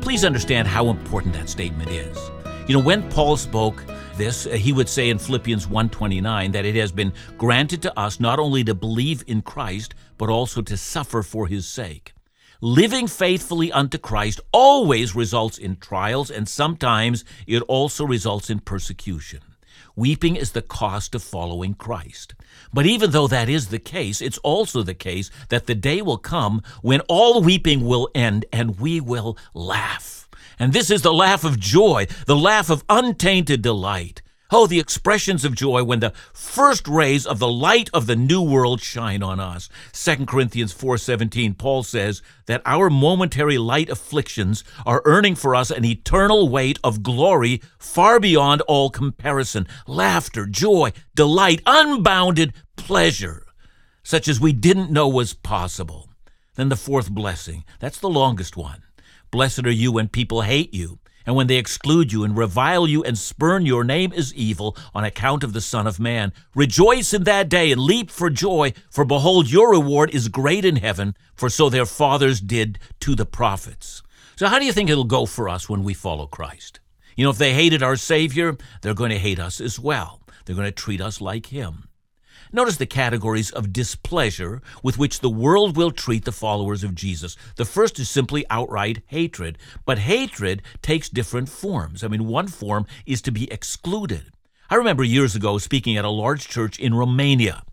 Please 0.00 0.24
understand 0.24 0.66
how 0.66 0.88
important 0.88 1.34
that 1.34 1.50
statement 1.50 1.90
is. 1.90 2.16
You 2.66 2.74
know, 2.74 2.82
when 2.82 3.06
Paul 3.10 3.36
spoke 3.36 3.84
this, 4.16 4.46
uh, 4.46 4.52
he 4.52 4.72
would 4.72 4.88
say 4.88 5.10
in 5.10 5.18
Philippians 5.18 5.66
1:29 5.66 6.52
that 6.52 6.64
it 6.64 6.74
has 6.76 6.90
been 6.90 7.12
granted 7.36 7.82
to 7.82 7.98
us 7.98 8.18
not 8.18 8.38
only 8.38 8.64
to 8.64 8.74
believe 8.74 9.22
in 9.26 9.42
Christ, 9.42 9.94
but 10.16 10.30
also 10.30 10.62
to 10.62 10.76
suffer 10.78 11.22
for 11.22 11.48
his 11.48 11.66
sake. 11.66 12.14
Living 12.62 13.08
faithfully 13.08 13.70
unto 13.70 13.98
Christ 13.98 14.40
always 14.52 15.14
results 15.14 15.58
in 15.58 15.76
trials, 15.76 16.30
and 16.30 16.48
sometimes 16.48 17.26
it 17.46 17.60
also 17.68 18.06
results 18.06 18.48
in 18.48 18.60
persecution. 18.60 19.40
Weeping 19.98 20.36
is 20.36 20.52
the 20.52 20.62
cost 20.62 21.16
of 21.16 21.24
following 21.24 21.74
Christ. 21.74 22.36
But 22.72 22.86
even 22.86 23.10
though 23.10 23.26
that 23.26 23.48
is 23.48 23.66
the 23.66 23.80
case, 23.80 24.22
it's 24.22 24.38
also 24.38 24.84
the 24.84 24.94
case 24.94 25.28
that 25.48 25.66
the 25.66 25.74
day 25.74 26.02
will 26.02 26.18
come 26.18 26.62
when 26.82 27.00
all 27.08 27.42
weeping 27.42 27.84
will 27.84 28.08
end 28.14 28.44
and 28.52 28.78
we 28.78 29.00
will 29.00 29.36
laugh. 29.54 30.28
And 30.56 30.72
this 30.72 30.88
is 30.88 31.02
the 31.02 31.12
laugh 31.12 31.42
of 31.42 31.58
joy, 31.58 32.06
the 32.26 32.36
laugh 32.36 32.70
of 32.70 32.84
untainted 32.88 33.60
delight. 33.60 34.22
Oh, 34.50 34.66
the 34.66 34.80
expressions 34.80 35.44
of 35.44 35.54
joy 35.54 35.84
when 35.84 36.00
the 36.00 36.14
first 36.32 36.88
rays 36.88 37.26
of 37.26 37.38
the 37.38 37.50
light 37.50 37.90
of 37.92 38.06
the 38.06 38.16
new 38.16 38.40
world 38.40 38.80
shine 38.80 39.22
on 39.22 39.38
us. 39.38 39.68
2 39.92 40.24
Corinthians 40.24 40.72
4:17 40.72 41.52
Paul 41.52 41.82
says 41.82 42.22
that 42.46 42.62
our 42.64 42.88
momentary 42.88 43.58
light 43.58 43.90
afflictions 43.90 44.64
are 44.86 45.02
earning 45.04 45.34
for 45.34 45.54
us 45.54 45.70
an 45.70 45.84
eternal 45.84 46.48
weight 46.48 46.78
of 46.82 47.02
glory 47.02 47.60
far 47.78 48.18
beyond 48.18 48.62
all 48.62 48.88
comparison. 48.88 49.66
Laughter, 49.86 50.46
joy, 50.46 50.94
delight, 51.14 51.60
unbounded 51.66 52.54
pleasure, 52.74 53.44
such 54.02 54.28
as 54.28 54.40
we 54.40 54.54
didn't 54.54 54.90
know 54.90 55.08
was 55.08 55.34
possible. 55.34 56.08
Then 56.54 56.70
the 56.70 56.76
fourth 56.76 57.10
blessing, 57.10 57.64
that's 57.80 57.98
the 57.98 58.08
longest 58.08 58.56
one. 58.56 58.82
Blessed 59.30 59.66
are 59.66 59.70
you 59.70 59.92
when 59.92 60.08
people 60.08 60.40
hate 60.40 60.72
you 60.72 61.00
and 61.28 61.36
when 61.36 61.46
they 61.46 61.56
exclude 61.56 62.10
you 62.10 62.24
and 62.24 62.38
revile 62.38 62.88
you 62.88 63.04
and 63.04 63.18
spurn 63.18 63.66
your 63.66 63.84
name 63.84 64.14
as 64.14 64.32
evil 64.32 64.74
on 64.94 65.04
account 65.04 65.44
of 65.44 65.52
the 65.52 65.60
Son 65.60 65.86
of 65.86 66.00
Man, 66.00 66.32
rejoice 66.54 67.12
in 67.12 67.24
that 67.24 67.50
day 67.50 67.70
and 67.70 67.82
leap 67.82 68.10
for 68.10 68.30
joy, 68.30 68.72
for 68.90 69.04
behold, 69.04 69.50
your 69.50 69.72
reward 69.72 70.08
is 70.14 70.28
great 70.28 70.64
in 70.64 70.76
heaven, 70.76 71.14
for 71.34 71.50
so 71.50 71.68
their 71.68 71.84
fathers 71.84 72.40
did 72.40 72.78
to 73.00 73.14
the 73.14 73.26
prophets. 73.26 74.02
So, 74.36 74.46
how 74.46 74.58
do 74.58 74.64
you 74.64 74.72
think 74.72 74.88
it'll 74.88 75.04
go 75.04 75.26
for 75.26 75.50
us 75.50 75.68
when 75.68 75.84
we 75.84 75.92
follow 75.92 76.26
Christ? 76.26 76.80
You 77.14 77.24
know, 77.24 77.30
if 77.30 77.36
they 77.36 77.52
hated 77.52 77.82
our 77.82 77.96
Savior, 77.96 78.56
they're 78.80 78.94
going 78.94 79.10
to 79.10 79.18
hate 79.18 79.38
us 79.38 79.60
as 79.60 79.78
well. 79.78 80.22
They're 80.46 80.56
going 80.56 80.64
to 80.64 80.72
treat 80.72 81.02
us 81.02 81.20
like 81.20 81.48
Him. 81.48 81.87
Notice 82.52 82.76
the 82.76 82.86
categories 82.86 83.50
of 83.50 83.72
displeasure 83.72 84.62
with 84.82 84.98
which 84.98 85.20
the 85.20 85.28
world 85.28 85.76
will 85.76 85.90
treat 85.90 86.24
the 86.24 86.32
followers 86.32 86.82
of 86.82 86.94
Jesus. 86.94 87.36
The 87.56 87.64
first 87.64 87.98
is 87.98 88.08
simply 88.08 88.46
outright 88.48 89.02
hatred, 89.06 89.58
but 89.84 89.98
hatred 89.98 90.62
takes 90.80 91.08
different 91.08 91.48
forms. 91.48 92.02
I 92.02 92.08
mean, 92.08 92.26
one 92.26 92.48
form 92.48 92.86
is 93.04 93.20
to 93.22 93.30
be 93.30 93.52
excluded. 93.52 94.32
I 94.70 94.76
remember 94.76 95.04
years 95.04 95.36
ago 95.36 95.58
speaking 95.58 95.96
at 95.96 96.04
a 96.04 96.10
large 96.10 96.48
church 96.48 96.78
in 96.78 96.94
Romania. 96.94 97.64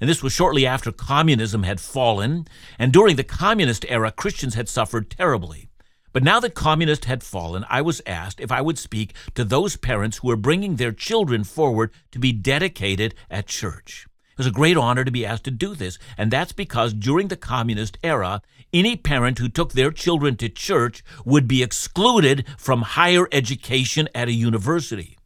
And 0.00 0.08
this 0.08 0.22
was 0.22 0.32
shortly 0.32 0.66
after 0.66 0.92
communism 0.92 1.64
had 1.64 1.80
fallen, 1.80 2.46
and 2.78 2.92
during 2.92 3.16
the 3.16 3.24
communist 3.24 3.84
era, 3.88 4.10
Christians 4.10 4.54
had 4.54 4.68
suffered 4.68 5.10
terribly. 5.10 5.68
But 6.12 6.24
now 6.24 6.40
that 6.40 6.54
communist 6.54 7.04
had 7.04 7.22
fallen, 7.22 7.64
I 7.68 7.82
was 7.82 8.02
asked 8.06 8.40
if 8.40 8.50
I 8.50 8.62
would 8.62 8.78
speak 8.78 9.14
to 9.34 9.44
those 9.44 9.76
parents 9.76 10.18
who 10.18 10.28
were 10.28 10.36
bringing 10.36 10.76
their 10.76 10.92
children 10.92 11.44
forward 11.44 11.92
to 12.12 12.18
be 12.18 12.32
dedicated 12.32 13.14
at 13.30 13.46
church. 13.46 14.06
It 14.40 14.44
was 14.44 14.52
a 14.52 14.52
great 14.52 14.78
honor 14.78 15.04
to 15.04 15.10
be 15.10 15.26
asked 15.26 15.44
to 15.44 15.50
do 15.50 15.74
this, 15.74 15.98
and 16.16 16.30
that's 16.30 16.52
because 16.52 16.94
during 16.94 17.28
the 17.28 17.36
communist 17.36 17.98
era, 18.02 18.40
any 18.72 18.96
parent 18.96 19.38
who 19.38 19.50
took 19.50 19.74
their 19.74 19.90
children 19.90 20.34
to 20.36 20.48
church 20.48 21.04
would 21.26 21.46
be 21.46 21.62
excluded 21.62 22.46
from 22.56 22.80
higher 22.80 23.28
education 23.32 24.08
at 24.14 24.28
a 24.28 24.32
university. 24.32 25.18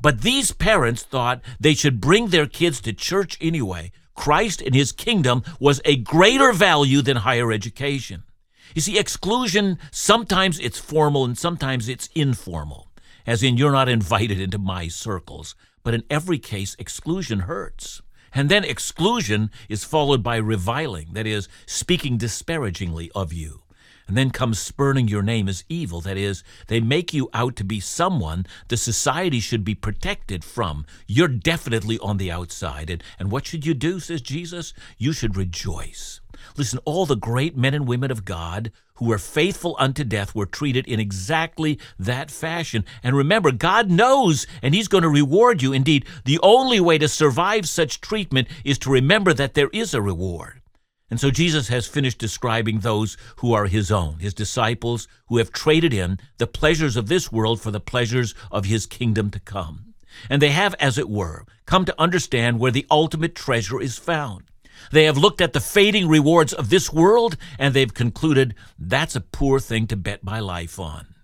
But 0.00 0.22
these 0.22 0.52
parents 0.52 1.02
thought 1.02 1.42
they 1.60 1.74
should 1.74 2.00
bring 2.00 2.28
their 2.28 2.46
kids 2.46 2.80
to 2.80 2.94
church 2.94 3.36
anyway. 3.42 3.92
Christ 4.14 4.62
and 4.62 4.74
his 4.74 4.90
kingdom 4.90 5.42
was 5.60 5.82
a 5.84 5.96
greater 5.96 6.50
value 6.54 7.02
than 7.02 7.18
higher 7.18 7.52
education. 7.52 8.22
You 8.74 8.80
see, 8.80 8.98
exclusion, 8.98 9.78
sometimes 9.90 10.58
it's 10.58 10.78
formal 10.78 11.26
and 11.26 11.36
sometimes 11.36 11.90
it's 11.90 12.08
informal, 12.14 12.88
as 13.26 13.42
in 13.42 13.58
you're 13.58 13.70
not 13.70 13.90
invited 13.90 14.40
into 14.40 14.56
my 14.56 14.88
circles. 14.88 15.54
But 15.82 15.92
in 15.92 16.04
every 16.08 16.38
case, 16.38 16.74
exclusion 16.78 17.40
hurts. 17.40 18.00
And 18.34 18.48
then 18.48 18.64
exclusion 18.64 19.50
is 19.68 19.84
followed 19.84 20.22
by 20.22 20.36
reviling, 20.36 21.12
that 21.12 21.26
is, 21.26 21.48
speaking 21.66 22.16
disparagingly 22.16 23.10
of 23.14 23.32
you. 23.32 23.62
And 24.08 24.16
then 24.16 24.30
comes 24.30 24.58
spurning 24.58 25.08
your 25.08 25.22
name 25.22 25.48
as 25.48 25.64
evil, 25.68 26.00
that 26.02 26.16
is, 26.16 26.42
they 26.66 26.80
make 26.80 27.14
you 27.14 27.30
out 27.32 27.56
to 27.56 27.64
be 27.64 27.78
someone 27.78 28.46
the 28.68 28.76
society 28.76 29.38
should 29.38 29.64
be 29.64 29.74
protected 29.74 30.44
from. 30.44 30.84
You're 31.06 31.28
definitely 31.28 31.98
on 32.00 32.16
the 32.16 32.30
outside. 32.30 32.90
And, 32.90 33.02
and 33.18 33.30
what 33.30 33.46
should 33.46 33.64
you 33.64 33.74
do, 33.74 34.00
says 34.00 34.20
Jesus? 34.20 34.74
You 34.98 35.12
should 35.12 35.36
rejoice. 35.36 36.20
Listen, 36.56 36.80
all 36.84 37.06
the 37.06 37.16
great 37.16 37.56
men 37.56 37.74
and 37.74 37.86
women 37.86 38.10
of 38.10 38.24
God 38.24 38.72
who 39.02 39.08
were 39.08 39.18
faithful 39.18 39.74
unto 39.80 40.04
death 40.04 40.32
were 40.32 40.46
treated 40.46 40.86
in 40.86 41.00
exactly 41.00 41.76
that 41.98 42.30
fashion. 42.30 42.84
And 43.02 43.16
remember, 43.16 43.50
God 43.50 43.90
knows, 43.90 44.46
and 44.62 44.76
He's 44.76 44.86
going 44.86 45.02
to 45.02 45.08
reward 45.08 45.60
you. 45.60 45.72
Indeed, 45.72 46.06
the 46.24 46.38
only 46.40 46.78
way 46.78 46.98
to 46.98 47.08
survive 47.08 47.68
such 47.68 48.00
treatment 48.00 48.46
is 48.64 48.78
to 48.78 48.92
remember 48.92 49.34
that 49.34 49.54
there 49.54 49.70
is 49.72 49.92
a 49.92 50.00
reward. 50.00 50.60
And 51.10 51.18
so 51.18 51.32
Jesus 51.32 51.66
has 51.66 51.88
finished 51.88 52.18
describing 52.18 52.78
those 52.78 53.16
who 53.38 53.52
are 53.52 53.66
his 53.66 53.90
own, 53.90 54.20
his 54.20 54.34
disciples 54.34 55.08
who 55.26 55.38
have 55.38 55.50
traded 55.50 55.92
in 55.92 56.18
the 56.38 56.46
pleasures 56.46 56.96
of 56.96 57.08
this 57.08 57.32
world 57.32 57.60
for 57.60 57.72
the 57.72 57.80
pleasures 57.80 58.36
of 58.52 58.66
his 58.66 58.86
kingdom 58.86 59.30
to 59.32 59.40
come. 59.40 59.94
And 60.30 60.40
they 60.40 60.50
have, 60.50 60.74
as 60.78 60.96
it 60.96 61.10
were, 61.10 61.44
come 61.66 61.84
to 61.86 62.00
understand 62.00 62.60
where 62.60 62.70
the 62.70 62.86
ultimate 62.88 63.34
treasure 63.34 63.80
is 63.80 63.98
found. 63.98 64.44
They 64.90 65.04
have 65.04 65.16
looked 65.16 65.40
at 65.40 65.52
the 65.52 65.60
fading 65.60 66.08
rewards 66.08 66.52
of 66.52 66.70
this 66.70 66.92
world 66.92 67.36
and 67.58 67.74
they've 67.74 67.92
concluded 67.92 68.54
that's 68.78 69.16
a 69.16 69.20
poor 69.20 69.60
thing 69.60 69.86
to 69.88 69.96
bet 69.96 70.24
my 70.24 70.40
life 70.40 70.78
on. 70.78 71.14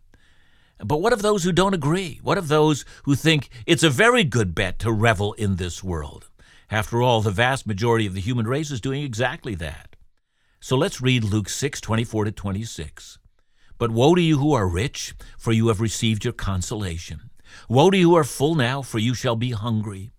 But 0.85 0.99
what 0.99 1.13
of 1.13 1.23
those 1.23 1.43
who 1.43 1.53
don't 1.53 1.75
agree? 1.75 2.21
What 2.23 2.39
of 2.39 2.49
those 2.49 2.85
who 3.05 3.17
think 3.17 3.49
it's 3.67 3.83
a 3.83 3.91
very 3.91 4.23
good 4.23 4.55
bet 4.55 4.79
to 4.81 4.93
revel 4.93 5.33
in 5.33 5.57
this 5.57 5.83
world? 5.83 6.29
After 6.71 7.03
all, 7.03 7.21
the 7.21 7.31
vast 7.31 7.67
majority 7.67 8.07
of 8.07 8.15
the 8.15 8.21
human 8.21 8.47
race 8.47 8.71
is 8.71 8.81
doing 8.81 9.03
exactly 9.03 9.55
that. 9.57 9.97
So 10.61 10.77
let's 10.77 11.01
read 11.01 11.25
Luke 11.25 11.49
6 11.49 11.81
24 11.81 12.27
to 12.27 12.33
26. 12.33 13.19
But 13.79 13.91
woe 13.91 14.15
to 14.15 14.21
you 14.21 14.39
who 14.39 14.53
are 14.55 14.69
rich, 14.69 15.15
for 15.39 15.53
you 15.53 15.69
have 15.69 15.81
received 15.81 16.25
your 16.25 16.33
consolation. 16.33 17.31
Woe 17.69 17.91
to 17.91 17.97
you 17.97 18.11
who 18.11 18.17
are 18.17 18.25
full 18.25 18.55
now, 18.55 18.83
for 18.83 18.99
you 18.99 19.15
shall 19.15 19.37
be 19.37 19.53
hungry. 19.53 20.11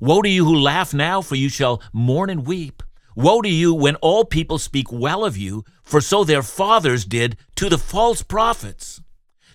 Woe 0.00 0.22
to 0.22 0.28
you 0.28 0.44
who 0.44 0.54
laugh 0.54 0.92
now, 0.92 1.22
for 1.22 1.34
you 1.34 1.48
shall 1.48 1.82
mourn 1.92 2.30
and 2.30 2.46
weep. 2.46 2.82
Woe 3.16 3.40
to 3.40 3.48
you 3.48 3.72
when 3.72 3.96
all 3.96 4.26
people 4.26 4.58
speak 4.58 4.92
well 4.92 5.24
of 5.24 5.38
you, 5.38 5.64
for 5.82 6.02
so 6.02 6.22
their 6.22 6.42
fathers 6.42 7.06
did 7.06 7.38
to 7.54 7.70
the 7.70 7.78
false 7.78 8.22
prophets. 8.22 9.00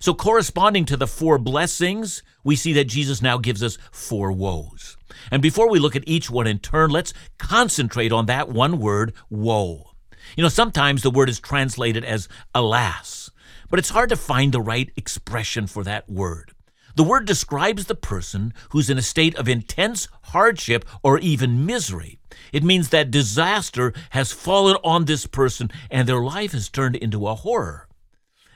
So, 0.00 0.14
corresponding 0.14 0.84
to 0.86 0.96
the 0.96 1.06
four 1.06 1.38
blessings, 1.38 2.24
we 2.42 2.56
see 2.56 2.72
that 2.72 2.88
Jesus 2.88 3.22
now 3.22 3.38
gives 3.38 3.62
us 3.62 3.78
four 3.92 4.32
woes. 4.32 4.96
And 5.30 5.40
before 5.40 5.70
we 5.70 5.78
look 5.78 5.94
at 5.94 6.08
each 6.08 6.28
one 6.28 6.48
in 6.48 6.58
turn, 6.58 6.90
let's 6.90 7.14
concentrate 7.38 8.10
on 8.10 8.26
that 8.26 8.48
one 8.48 8.80
word, 8.80 9.14
woe. 9.30 9.92
You 10.36 10.42
know, 10.42 10.48
sometimes 10.48 11.02
the 11.02 11.10
word 11.12 11.28
is 11.28 11.38
translated 11.38 12.04
as 12.04 12.28
alas, 12.52 13.30
but 13.70 13.78
it's 13.78 13.90
hard 13.90 14.08
to 14.08 14.16
find 14.16 14.50
the 14.50 14.60
right 14.60 14.90
expression 14.96 15.68
for 15.68 15.84
that 15.84 16.10
word. 16.10 16.50
The 16.94 17.04
word 17.04 17.26
describes 17.26 17.86
the 17.86 17.94
person 17.94 18.52
who's 18.70 18.90
in 18.90 18.98
a 18.98 19.02
state 19.02 19.34
of 19.36 19.48
intense 19.48 20.08
hardship 20.24 20.84
or 21.02 21.18
even 21.18 21.64
misery. 21.64 22.18
It 22.52 22.62
means 22.62 22.90
that 22.90 23.10
disaster 23.10 23.92
has 24.10 24.32
fallen 24.32 24.76
on 24.84 25.06
this 25.06 25.26
person 25.26 25.70
and 25.90 26.06
their 26.06 26.20
life 26.20 26.52
has 26.52 26.68
turned 26.68 26.96
into 26.96 27.26
a 27.26 27.34
horror. 27.34 27.88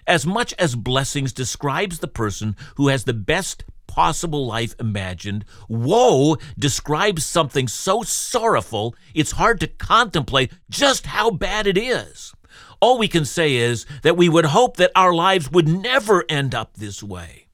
As 0.07 0.27
much 0.27 0.55
as 0.59 0.77
blessings 0.77 1.33
describes 1.33 1.99
the 1.99 2.09
person 2.09 2.57
who 2.77 2.89
has 2.89 3.05
the 3.05 3.15
best 3.15 3.65
possible 3.87 4.47
life 4.47 4.75
imagined, 4.79 5.45
woe 5.69 6.37
describes 6.59 7.25
something 7.25 7.67
so 7.67 8.03
sorrowful 8.03 8.95
it's 9.15 9.33
hard 9.33 9.59
to 9.61 9.67
contemplate 9.67 10.53
just 10.69 11.07
how 11.07 11.31
bad 11.31 11.67
it 11.67 11.79
is. 11.79 12.35
All 12.81 12.99
we 12.99 13.09
can 13.09 13.25
say 13.25 13.57
is 13.57 13.87
that 14.03 14.17
we 14.17 14.29
would 14.29 14.47
hope 14.47 14.77
that 14.77 14.93
our 14.95 15.15
lives 15.15 15.51
would 15.51 15.67
never 15.67 16.25
end 16.29 16.55
up 16.55 16.75
this 16.75 17.03
way. 17.03 17.46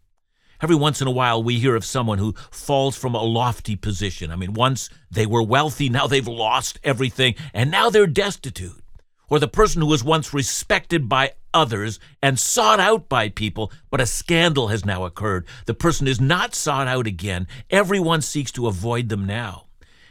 Every 0.62 0.76
once 0.76 1.00
in 1.00 1.09
a 1.09 1.12
while, 1.12 1.42
we 1.42 1.59
hear 1.59 1.75
of 1.75 1.85
someone 1.85 2.19
who 2.19 2.35
falls 2.52 2.97
from 2.97 3.14
a 3.14 3.23
lofty 3.23 3.75
position. 3.75 4.31
I 4.31 4.37
mean, 4.37 4.54
once 4.54 4.88
they 5.11 5.26
were 5.26 5.42
wealthy, 5.42 5.88
now 5.88 6.07
they've 6.07 6.26
lost 6.26 6.78
everything, 6.85 7.35
and 7.52 7.71
now 7.71 7.90
they're 7.90 8.07
destitute 8.07 8.83
or 9.33 9.38
the 9.38 9.49
person 9.49 9.81
who 9.81 9.88
was 9.88 10.04
once 10.04 10.35
respected 10.35 11.09
by 11.09 11.33
others 11.54 11.99
and 12.21 12.38
sought 12.38 12.78
out 12.78 13.09
by 13.09 13.31
people, 13.31 13.73
but 13.90 13.99
a 13.99 14.04
scandal 14.04 14.69
has 14.69 14.85
now 14.85 15.07
occurred. 15.07 15.47
The 15.64 15.73
person 15.73 16.07
is 16.07 16.21
not 16.21 16.54
sought 16.54 16.87
out 16.87 17.07
again. 17.07 17.49
Everyone 17.71 18.21
seeks 18.21 18.52
to 18.52 18.66
avoid 18.66 19.09
them 19.09 19.26
now. 19.26 19.69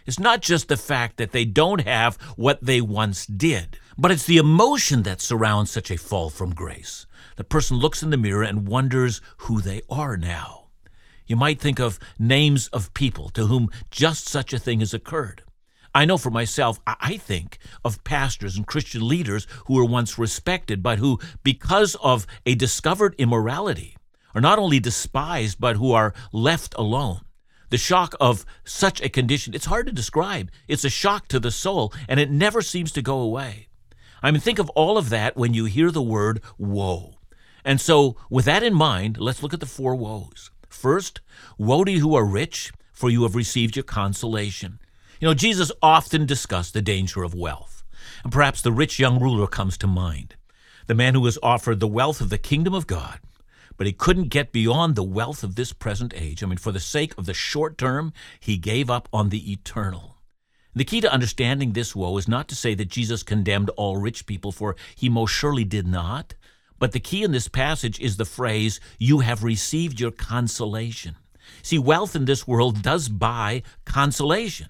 It's 0.08 0.20
not 0.20 0.42
just 0.42 0.70
the 0.70 0.76
fact 0.76 1.18
that 1.18 1.34
they 1.34 1.46
don't 1.46 1.82
have 1.82 2.16
what 2.36 2.66
they 2.66 2.82
once 2.82 3.28
did, 3.28 3.78
but 3.98 4.12
it's 4.12 4.26
the 4.26 4.38
emotion 4.38 5.04
that 5.04 5.22
surrounds 5.22 5.72
such 5.72 5.92
a 5.92 5.98
fall 5.98 6.30
from 6.30 6.54
grace. 6.54 7.06
The 7.36 7.44
person 7.44 7.78
looks 7.78 8.04
in 8.04 8.10
the 8.10 8.18
mirror 8.18 8.44
and 8.44 8.68
wonders 8.68 9.22
who 9.38 9.62
they 9.62 9.82
are 9.90 10.18
now. 10.18 10.68
You 11.26 11.36
might 11.36 11.60
think 11.60 11.80
of 11.80 12.00
names 12.20 12.68
of 12.68 12.94
people 12.94 13.30
to 13.30 13.48
whom 13.48 13.70
just 13.90 14.28
such 14.28 14.54
a 14.54 14.60
thing 14.60 14.80
has 14.80 14.94
occurred. 14.94 15.44
I 15.94 16.06
know 16.06 16.18
for 16.18 16.32
myself, 16.32 16.80
I 16.88 17.18
think 17.18 17.58
of 17.84 18.04
pastors 18.04 18.56
and 18.56 18.66
Christian 18.66 19.08
leaders 19.08 19.46
who 19.66 19.74
were 19.74 19.86
once 19.86 20.18
respected, 20.18 20.82
but 20.82 21.00
who, 21.00 21.20
because 21.44 21.96
of 21.96 22.26
a 22.46 22.56
discovered 22.56 23.16
immorality, 23.18 23.98
are 24.34 24.42
not 24.42 24.60
only 24.60 24.80
despised, 24.80 25.60
but 25.60 25.76
who 25.76 25.92
are 25.92 26.14
left 26.32 26.74
alone. 26.78 27.22
The 27.70 27.78
shock 27.78 28.16
of 28.20 28.46
such 28.64 29.02
a 29.02 29.10
condition, 29.10 29.54
it's 29.54 29.66
hard 29.66 29.88
to 29.88 29.94
describe. 29.94 30.52
It's 30.68 30.86
a 30.86 30.90
shock 30.90 31.28
to 31.30 31.40
the 31.40 31.52
soul, 31.52 31.94
and 32.08 32.20
it 32.20 32.32
never 32.32 32.62
seems 32.62 32.92
to 32.94 33.02
go 33.02 33.20
away. 33.20 33.68
I 34.24 34.32
mean, 34.32 34.42
think 34.42 34.60
of 34.60 34.70
all 34.72 34.98
of 34.98 35.10
that 35.10 35.36
when 35.36 35.54
you 35.54 35.66
hear 35.66 35.92
the 35.92 36.02
word 36.02 36.42
woe. 36.58 37.16
And 37.64 37.80
so, 37.80 38.16
with 38.30 38.46
that 38.46 38.64
in 38.64 38.74
mind, 38.74 39.18
let's 39.20 39.44
look 39.44 39.54
at 39.54 39.60
the 39.60 39.66
four 39.66 39.96
woes. 39.96 40.52
First, 40.70 41.22
woe 41.58 41.84
to 41.84 41.92
you 41.92 42.00
who 42.00 42.16
are 42.16 42.26
rich, 42.26 42.72
for 42.92 43.10
you 43.10 43.24
have 43.24 43.36
received 43.36 43.76
your 43.76 43.84
consolation. 43.84 44.80
You 45.20 45.28
know, 45.28 45.34
Jesus 45.34 45.72
often 45.82 46.26
discussed 46.26 46.74
the 46.74 46.82
danger 46.82 47.24
of 47.24 47.36
wealth. 47.36 47.84
And 48.24 48.32
perhaps 48.32 48.62
the 48.62 48.72
rich 48.72 49.00
young 49.00 49.20
ruler 49.20 49.48
comes 49.48 49.78
to 49.80 49.88
mind. 49.88 50.36
The 50.88 50.96
man 50.96 51.14
who 51.14 51.22
was 51.22 51.38
offered 51.44 51.80
the 51.80 51.88
wealth 51.88 52.22
of 52.22 52.30
the 52.30 52.38
kingdom 52.38 52.74
of 52.74 52.88
God, 52.88 53.20
but 53.78 53.88
he 53.88 53.94
couldn't 53.94 54.30
get 54.30 54.52
beyond 54.52 54.96
the 54.96 55.04
wealth 55.04 55.44
of 55.44 55.56
this 55.56 55.74
present 55.74 56.14
age. 56.16 56.44
I 56.44 56.48
mean, 56.48 56.58
for 56.58 56.72
the 56.72 56.80
sake 56.80 57.14
of 57.18 57.26
the 57.26 57.34
short 57.34 57.78
term, 57.78 58.14
he 58.40 58.58
gave 58.58 58.90
up 58.90 59.08
on 59.14 59.30
the 59.30 59.52
eternal. 59.52 60.18
The 60.74 60.86
key 60.86 61.02
to 61.02 61.12
understanding 61.12 61.74
this 61.74 61.96
woe 61.96 62.18
is 62.18 62.28
not 62.28 62.48
to 62.50 62.56
say 62.56 62.74
that 62.76 62.88
Jesus 62.88 63.24
condemned 63.24 63.70
all 63.72 63.98
rich 63.98 64.26
people, 64.26 64.52
for 64.52 64.76
he 64.96 65.10
most 65.10 65.32
surely 65.32 65.64
did 65.66 65.86
not. 65.86 66.36
But 66.80 66.94
the 66.94 67.00
key 67.00 67.24
in 67.24 67.32
this 67.32 67.48
passage 67.48 68.00
is 68.00 68.18
the 68.18 68.26
phrase, 68.26 68.80
You 68.98 69.20
have 69.20 69.44
received 69.44 70.00
your 70.00 70.12
consolation. 70.12 71.18
See, 71.62 71.78
wealth 71.78 72.16
in 72.16 72.26
this 72.26 72.48
world 72.48 72.82
does 72.82 73.10
buy 73.10 73.64
consolation 73.86 74.70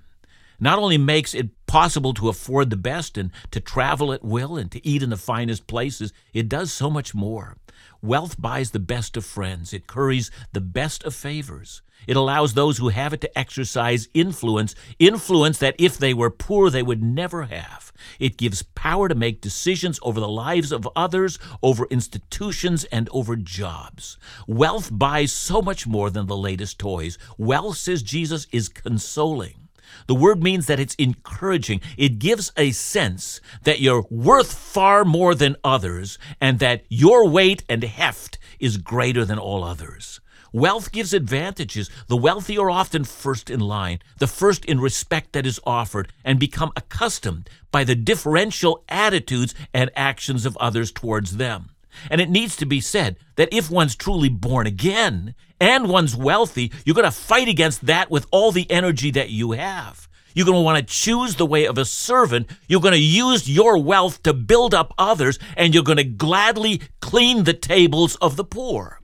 not 0.62 0.78
only 0.78 0.98
makes 0.98 1.34
it 1.34 1.50
possible 1.66 2.14
to 2.14 2.30
afford 2.30 2.70
the 2.70 2.78
best 2.78 3.18
and 3.18 3.32
to 3.50 3.60
travel 3.60 4.14
at 4.14 4.24
will 4.24 4.56
and 4.56 4.72
to 4.72 4.88
eat 4.88 5.02
in 5.02 5.10
the 5.10 5.18
finest 5.18 5.66
places, 5.66 6.14
it 6.34 6.48
does 6.48 6.72
so 6.72 6.90
much 6.90 7.16
more. 7.16 7.58
Wealth 8.02 8.42
buys 8.42 8.72
the 8.72 8.80
best 8.80 9.16
of 9.18 9.26
friends, 9.26 9.74
it 9.74 9.88
curries 9.88 10.32
the 10.54 10.62
best 10.62 11.04
of 11.04 11.14
favors. 11.14 11.82
It 12.08 12.18
allows 12.18 12.54
those 12.54 12.80
who 12.80 12.90
have 12.90 13.14
it 13.14 13.22
to 13.22 13.38
exercise 13.38 14.10
influence, 14.14 14.74
influence 14.98 15.60
that 15.60 15.76
if 15.78 15.98
they 15.98 16.14
were 16.14 16.32
poor, 16.32 16.70
they 16.70 16.82
would 16.82 17.04
never 17.04 17.44
have. 17.44 17.94
It 18.20 18.38
gives 18.38 18.64
power 18.64 19.08
to 19.08 19.14
make 19.14 19.42
decisions 19.42 20.00
over 20.02 20.20
the 20.20 20.28
lives 20.28 20.72
of 20.72 20.90
others, 20.96 21.38
over 21.62 21.86
institutions, 21.92 22.86
and 22.86 23.08
over 23.12 23.36
jobs. 23.36 24.18
Wealth 24.48 24.90
buys 24.92 25.32
so 25.32 25.62
much 25.62 25.86
more 25.86 26.10
than 26.10 26.26
the 26.26 26.36
latest 26.36 26.80
toys. 26.80 27.20
Wealth, 27.38 27.78
says 27.78 28.02
Jesus, 28.02 28.48
is 28.52 28.70
consoling. 28.70 29.61
The 30.08 30.16
word 30.16 30.44
means 30.44 30.68
that 30.68 30.80
it's 30.80 30.96
encouraging. 30.96 31.82
It 31.98 32.20
gives 32.20 32.52
a 32.58 32.72
sense 32.72 33.42
that 33.64 33.80
you're 33.80 34.06
worth 34.10 34.54
far 34.54 35.06
more 35.06 35.36
than 35.36 35.56
others 35.64 36.18
and 36.40 36.60
that 36.60 36.84
your 36.90 37.28
weight 37.28 37.64
and 37.70 37.84
heft 37.84 38.38
is 38.60 38.78
greater 38.78 39.26
than 39.26 39.40
all 39.40 39.64
others. 39.64 40.20
Wealth 40.54 40.92
gives 40.92 41.14
advantages. 41.14 41.90
The 42.08 42.18
wealthy 42.18 42.58
are 42.58 42.70
often 42.70 43.06
first 43.06 43.50
in 43.50 43.62
line, 43.62 44.00
the 44.18 44.28
first 44.28 44.66
in 44.66 44.82
respect 44.82 45.32
that 45.32 45.46
is 45.46 45.62
offered, 45.66 46.12
and 46.26 46.40
become 46.40 46.74
accustomed 46.76 47.50
by 47.72 47.86
the 47.86 47.96
differential 47.96 48.84
attitudes 48.90 49.56
and 49.74 49.90
actions 49.96 50.46
of 50.46 50.58
others 50.58 50.92
towards 50.92 51.38
them. 51.38 51.71
And 52.10 52.22
it 52.22 52.30
needs 52.30 52.56
to 52.58 52.66
be 52.66 52.82
said 52.82 53.18
that 53.36 53.50
if 53.52 53.70
one's 53.70 53.96
truly 53.96 54.30
born 54.30 54.68
again 54.68 55.36
and 55.60 55.90
one's 55.90 56.16
wealthy, 56.16 56.72
you're 56.86 56.96
going 56.96 57.06
to 57.06 57.12
fight 57.12 57.48
against 57.48 57.86
that 57.86 58.10
with 58.10 58.26
all 58.32 58.52
the 58.52 58.70
energy 58.72 59.12
that 59.12 59.30
you 59.30 59.52
have. 59.52 60.08
You're 60.34 60.46
going 60.46 60.58
to 60.58 60.64
want 60.64 60.78
to 60.78 60.94
choose 60.94 61.36
the 61.36 61.46
way 61.46 61.66
of 61.66 61.78
a 61.78 61.86
servant. 61.86 62.50
You're 62.68 62.82
going 62.82 62.94
to 62.94 63.00
use 63.00 63.50
your 63.50 63.78
wealth 63.78 64.24
to 64.24 64.34
build 64.34 64.74
up 64.74 64.94
others, 64.98 65.38
and 65.58 65.74
you're 65.74 65.84
going 65.84 65.98
to 65.98 66.04
gladly 66.04 66.82
clean 67.02 67.44
the 67.44 67.54
tables 67.54 68.16
of 68.18 68.38
the 68.38 68.46
poor. 68.46 69.02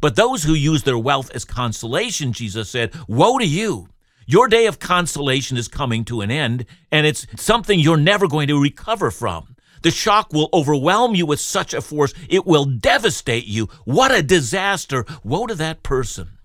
But 0.00 0.16
those 0.16 0.44
who 0.44 0.54
use 0.54 0.82
their 0.82 0.98
wealth 0.98 1.30
as 1.34 1.44
consolation, 1.44 2.32
Jesus 2.32 2.70
said, 2.70 2.94
Woe 3.08 3.38
to 3.38 3.46
you! 3.46 3.88
Your 4.26 4.48
day 4.48 4.66
of 4.66 4.78
consolation 4.78 5.58
is 5.58 5.68
coming 5.68 6.04
to 6.06 6.22
an 6.22 6.30
end, 6.30 6.64
and 6.90 7.06
it's 7.06 7.26
something 7.36 7.78
you're 7.78 7.98
never 7.98 8.26
going 8.26 8.48
to 8.48 8.60
recover 8.60 9.10
from. 9.10 9.53
The 9.84 9.90
shock 9.90 10.32
will 10.32 10.48
overwhelm 10.54 11.14
you 11.14 11.26
with 11.26 11.40
such 11.40 11.74
a 11.74 11.82
force, 11.82 12.14
it 12.30 12.46
will 12.46 12.64
devastate 12.64 13.44
you. 13.44 13.68
What 13.84 14.14
a 14.14 14.22
disaster! 14.22 15.04
Woe 15.22 15.46
to 15.46 15.54
that 15.56 15.82
person. 15.82 16.38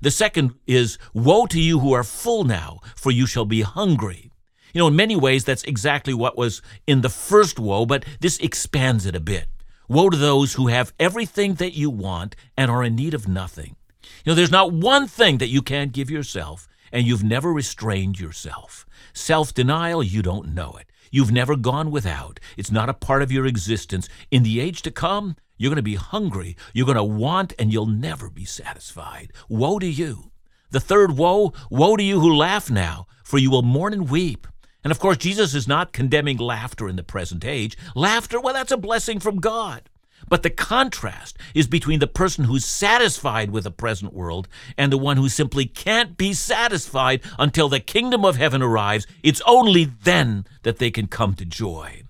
The 0.00 0.10
second 0.10 0.54
is, 0.66 0.96
Woe 1.12 1.44
to 1.48 1.60
you 1.60 1.80
who 1.80 1.92
are 1.92 2.02
full 2.02 2.44
now, 2.44 2.80
for 2.96 3.10
you 3.10 3.26
shall 3.26 3.44
be 3.44 3.60
hungry. 3.60 4.32
You 4.72 4.78
know, 4.78 4.88
in 4.88 4.96
many 4.96 5.16
ways, 5.16 5.44
that's 5.44 5.64
exactly 5.64 6.14
what 6.14 6.38
was 6.38 6.62
in 6.86 7.02
the 7.02 7.10
first 7.10 7.58
woe, 7.58 7.84
but 7.84 8.06
this 8.20 8.38
expands 8.38 9.04
it 9.04 9.14
a 9.14 9.20
bit. 9.20 9.48
Woe 9.86 10.08
to 10.08 10.16
those 10.16 10.54
who 10.54 10.68
have 10.68 10.94
everything 10.98 11.54
that 11.56 11.74
you 11.74 11.90
want 11.90 12.36
and 12.56 12.70
are 12.70 12.82
in 12.82 12.96
need 12.96 13.12
of 13.12 13.28
nothing. 13.28 13.76
You 14.24 14.30
know, 14.30 14.34
there's 14.34 14.50
not 14.50 14.72
one 14.72 15.06
thing 15.06 15.36
that 15.38 15.48
you 15.48 15.60
can't 15.60 15.92
give 15.92 16.10
yourself, 16.10 16.66
and 16.90 17.06
you've 17.06 17.22
never 17.22 17.52
restrained 17.52 18.18
yourself. 18.18 18.86
Self 19.12 19.52
denial, 19.52 20.02
you 20.02 20.22
don't 20.22 20.54
know 20.54 20.78
it. 20.80 20.87
You've 21.10 21.32
never 21.32 21.56
gone 21.56 21.90
without. 21.90 22.40
It's 22.56 22.70
not 22.70 22.88
a 22.88 22.94
part 22.94 23.22
of 23.22 23.32
your 23.32 23.46
existence. 23.46 24.08
In 24.30 24.42
the 24.42 24.60
age 24.60 24.82
to 24.82 24.90
come, 24.90 25.36
you're 25.56 25.70
going 25.70 25.76
to 25.76 25.82
be 25.82 25.96
hungry. 25.96 26.56
You're 26.72 26.86
going 26.86 26.96
to 26.96 27.04
want, 27.04 27.52
and 27.58 27.72
you'll 27.72 27.86
never 27.86 28.30
be 28.30 28.44
satisfied. 28.44 29.32
Woe 29.48 29.78
to 29.78 29.86
you. 29.86 30.30
The 30.70 30.80
third 30.80 31.16
woe, 31.16 31.52
woe 31.70 31.96
to 31.96 32.02
you 32.02 32.20
who 32.20 32.36
laugh 32.36 32.70
now, 32.70 33.06
for 33.24 33.38
you 33.38 33.50
will 33.50 33.62
mourn 33.62 33.92
and 33.92 34.10
weep. 34.10 34.46
And 34.84 34.90
of 34.90 34.98
course, 34.98 35.16
Jesus 35.16 35.54
is 35.54 35.66
not 35.66 35.92
condemning 35.92 36.38
laughter 36.38 36.88
in 36.88 36.96
the 36.96 37.02
present 37.02 37.44
age. 37.44 37.76
Laughter, 37.94 38.40
well, 38.40 38.54
that's 38.54 38.72
a 38.72 38.76
blessing 38.76 39.18
from 39.18 39.40
God. 39.40 39.90
But 40.28 40.42
the 40.42 40.50
contrast 40.50 41.38
is 41.54 41.66
between 41.66 42.00
the 42.00 42.06
person 42.06 42.44
who's 42.44 42.64
satisfied 42.64 43.50
with 43.50 43.64
the 43.64 43.70
present 43.70 44.12
world 44.12 44.48
and 44.76 44.92
the 44.92 44.98
one 44.98 45.16
who 45.16 45.28
simply 45.28 45.66
can't 45.66 46.16
be 46.16 46.32
satisfied 46.32 47.22
until 47.38 47.68
the 47.68 47.80
kingdom 47.80 48.24
of 48.24 48.36
heaven 48.36 48.62
arrives. 48.62 49.06
It's 49.22 49.42
only 49.46 49.84
then 49.84 50.46
that 50.62 50.78
they 50.78 50.90
can 50.90 51.06
come 51.06 51.34
to 51.34 51.44
joy. 51.44 52.02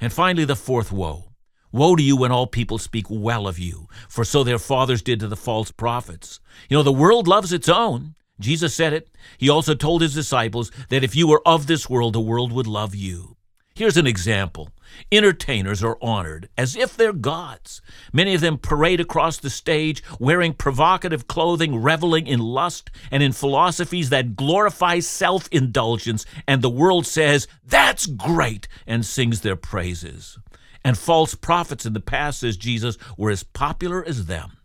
And 0.00 0.12
finally, 0.12 0.44
the 0.44 0.56
fourth 0.56 0.92
woe. 0.92 1.32
Woe 1.70 1.96
to 1.96 2.02
you 2.02 2.16
when 2.16 2.32
all 2.32 2.46
people 2.46 2.76
speak 2.76 3.06
well 3.08 3.46
of 3.46 3.58
you, 3.58 3.88
for 4.08 4.24
so 4.24 4.44
their 4.44 4.58
fathers 4.58 5.00
did 5.00 5.20
to 5.20 5.28
the 5.28 5.36
false 5.36 5.70
prophets. 5.70 6.38
You 6.68 6.76
know, 6.76 6.82
the 6.82 6.92
world 6.92 7.26
loves 7.26 7.52
its 7.52 7.68
own. 7.68 8.14
Jesus 8.38 8.74
said 8.74 8.92
it. 8.92 9.08
He 9.38 9.48
also 9.48 9.74
told 9.74 10.02
his 10.02 10.14
disciples 10.14 10.70
that 10.90 11.04
if 11.04 11.16
you 11.16 11.28
were 11.28 11.40
of 11.46 11.66
this 11.66 11.88
world, 11.88 12.12
the 12.12 12.20
world 12.20 12.52
would 12.52 12.66
love 12.66 12.94
you. 12.94 13.36
Here's 13.74 13.96
an 13.96 14.06
example. 14.06 14.68
Entertainers 15.10 15.82
are 15.82 15.96
honored 16.02 16.50
as 16.58 16.76
if 16.76 16.94
they're 16.94 17.14
gods. 17.14 17.80
Many 18.12 18.34
of 18.34 18.42
them 18.42 18.58
parade 18.58 19.00
across 19.00 19.38
the 19.38 19.48
stage 19.48 20.02
wearing 20.18 20.52
provocative 20.52 21.26
clothing, 21.26 21.80
reveling 21.80 22.26
in 22.26 22.38
lust 22.38 22.90
and 23.10 23.22
in 23.22 23.32
philosophies 23.32 24.10
that 24.10 24.36
glorify 24.36 25.00
self 25.00 25.48
indulgence, 25.50 26.26
and 26.46 26.60
the 26.60 26.68
world 26.68 27.06
says, 27.06 27.48
That's 27.64 28.04
great, 28.06 28.68
and 28.86 29.06
sings 29.06 29.40
their 29.40 29.56
praises. 29.56 30.38
And 30.84 30.98
false 30.98 31.34
prophets 31.34 31.86
in 31.86 31.94
the 31.94 32.00
past, 32.00 32.40
says 32.40 32.58
Jesus, 32.58 32.98
were 33.16 33.30
as 33.30 33.42
popular 33.42 34.04
as 34.04 34.26
them. 34.26 34.58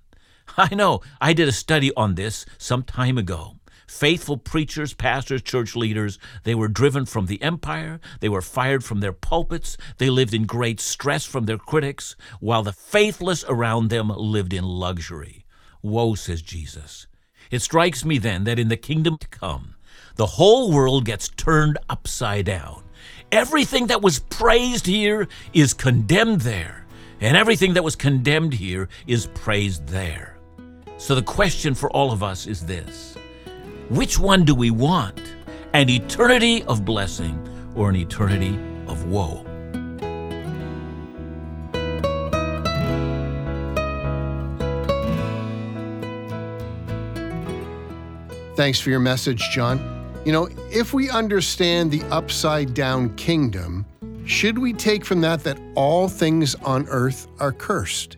I 0.57 0.75
know, 0.75 1.01
I 1.21 1.31
did 1.31 1.47
a 1.47 1.53
study 1.53 1.93
on 1.95 2.15
this 2.15 2.45
some 2.57 2.83
time 2.83 3.17
ago 3.17 3.56
faithful 3.87 4.37
preachers, 4.37 4.93
pastors, 4.93 5.41
church 5.41 5.75
leaders. 5.75 6.19
They 6.43 6.55
were 6.55 6.67
driven 6.67 7.05
from 7.05 7.25
the 7.25 7.41
empire. 7.41 7.99
They 8.19 8.29
were 8.29 8.41
fired 8.41 8.83
from 8.83 8.99
their 8.99 9.13
pulpits. 9.13 9.77
They 9.97 10.09
lived 10.09 10.33
in 10.33 10.45
great 10.45 10.79
stress 10.79 11.25
from 11.25 11.45
their 11.45 11.57
critics, 11.57 12.15
while 12.39 12.63
the 12.63 12.73
faithless 12.73 13.43
around 13.47 13.89
them 13.89 14.09
lived 14.09 14.53
in 14.53 14.63
luxury. 14.63 15.45
Woe, 15.81 16.15
says 16.15 16.41
Jesus. 16.41 17.07
It 17.49 17.61
strikes 17.61 18.03
me 18.03 18.17
then 18.17 18.43
that 18.43 18.59
in 18.59 18.67
the 18.67 18.77
kingdom 18.77 19.17
to 19.19 19.27
come, 19.29 19.75
the 20.15 20.25
whole 20.25 20.71
world 20.71 21.05
gets 21.05 21.29
turned 21.29 21.77
upside 21.89 22.45
down. 22.45 22.83
Everything 23.31 23.87
that 23.87 24.01
was 24.01 24.19
praised 24.19 24.85
here 24.85 25.27
is 25.53 25.73
condemned 25.73 26.41
there, 26.41 26.85
and 27.21 27.37
everything 27.37 27.73
that 27.73 27.83
was 27.83 27.95
condemned 27.95 28.53
here 28.53 28.89
is 29.05 29.27
praised 29.27 29.87
there. 29.87 30.37
So 30.97 31.13
the 31.13 31.21
question 31.21 31.75
for 31.75 31.91
all 31.91 32.11
of 32.11 32.23
us 32.23 32.47
is 32.47 32.65
this 32.65 33.15
which 33.89 34.19
one 34.19 34.43
do 34.43 34.53
we 34.53 34.69
want? 34.69 35.21
An 35.73 35.89
eternity 35.89 36.63
of 36.63 36.83
blessing 36.83 37.41
or 37.75 37.89
an 37.89 37.95
eternity 37.95 38.59
of 38.87 39.05
woe? 39.07 39.43
Thanks 48.57 48.79
for 48.79 48.89
your 48.89 48.99
message, 48.99 49.49
John. 49.51 49.79
You 50.25 50.33
know, 50.33 50.49
if 50.71 50.93
we 50.93 51.09
understand 51.09 51.91
the 51.91 52.03
upside 52.05 52.73
down 52.73 53.15
kingdom, 53.15 53.85
should 54.25 54.57
we 54.57 54.73
take 54.73 55.05
from 55.05 55.21
that 55.21 55.43
that 55.43 55.57
all 55.75 56.09
things 56.09 56.55
on 56.55 56.87
earth 56.89 57.27
are 57.39 57.53
cursed? 57.53 58.17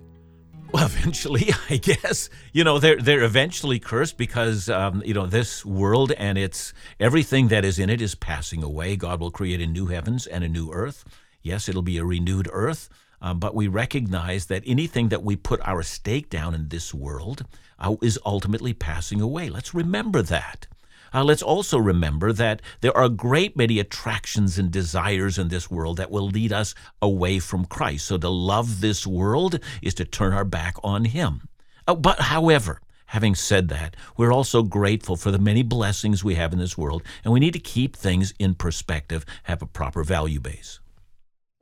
Eventually, 0.82 1.50
I 1.70 1.76
guess 1.76 2.30
you 2.54 2.64
know 2.64 2.80
they're 2.80 2.96
they're 3.02 3.24
eventually 3.24 3.80
cursed 3.80 4.18
because 4.18 4.70
um, 4.70 5.04
you 5.06 5.14
know 5.14 5.26
this 5.26 5.66
world 5.66 6.14
and 6.14 6.38
its 6.38 6.74
everything 7.02 7.50
that 7.50 7.66
is 7.66 7.80
in 7.80 7.90
it 7.90 8.02
is 8.02 8.16
passing 8.16 8.64
away. 8.64 8.96
God 8.96 9.20
will 9.20 9.32
create 9.32 9.60
a 9.60 9.68
new 9.68 9.88
heavens 9.88 10.26
and 10.26 10.42
a 10.42 10.48
new 10.48 10.72
earth. 10.72 11.04
Yes, 11.42 11.68
it'll 11.68 11.82
be 11.82 11.98
a 11.98 12.06
renewed 12.06 12.48
earth, 12.54 12.88
um, 13.22 13.40
but 13.40 13.56
we 13.56 13.68
recognize 13.68 14.46
that 14.46 14.64
anything 14.66 15.10
that 15.10 15.22
we 15.22 15.36
put 15.36 15.60
our 15.68 15.84
stake 15.84 16.30
down 16.30 16.56
in 16.56 16.70
this 16.70 16.94
world 16.94 17.46
uh, 17.78 17.96
is 18.02 18.18
ultimately 18.26 18.74
passing 18.74 19.20
away. 19.20 19.50
Let's 19.50 19.74
remember 19.74 20.22
that. 20.22 20.68
Uh, 21.14 21.24
let's 21.24 21.42
also 21.42 21.78
remember 21.78 22.32
that 22.34 22.62
there 22.82 22.96
are 22.96 23.06
a 23.06 23.10
great 23.10 23.56
many 23.58 23.80
attractions 23.80 24.58
and 24.58 24.72
desires 24.72 25.38
in 25.38 25.48
this 25.48 25.70
world 25.70 25.98
that 25.98 26.12
will 26.12 26.28
lead 26.28 26.54
us 26.54 26.76
away 27.02 27.40
from 27.40 27.66
Christ. 27.66 28.06
So 28.06 28.18
to 28.18 28.30
love 28.30 28.82
this 28.82 29.06
world 29.08 29.60
is 29.82 29.94
to 29.96 30.06
turn 30.06 30.34
our 30.34 30.46
back 30.46 30.76
on 30.84 31.06
Him. 31.06 31.48
Uh, 31.88 31.96
but 31.96 32.20
however, 32.20 32.82
having 33.08 33.34
said 33.34 33.70
that, 33.70 33.96
we're 34.18 34.34
also 34.34 34.62
grateful 34.62 35.16
for 35.16 35.32
the 35.32 35.40
many 35.40 35.64
blessings 35.64 36.24
we 36.24 36.36
have 36.36 36.54
in 36.54 36.60
this 36.60 36.78
world, 36.78 37.02
and 37.24 37.34
we 37.34 37.40
need 37.40 37.54
to 37.54 37.60
keep 37.60 37.96
things 37.96 38.34
in 38.38 38.54
perspective, 38.54 39.26
have 39.44 39.62
a 39.62 39.66
proper 39.66 40.04
value 40.04 40.40
base. 40.40 40.80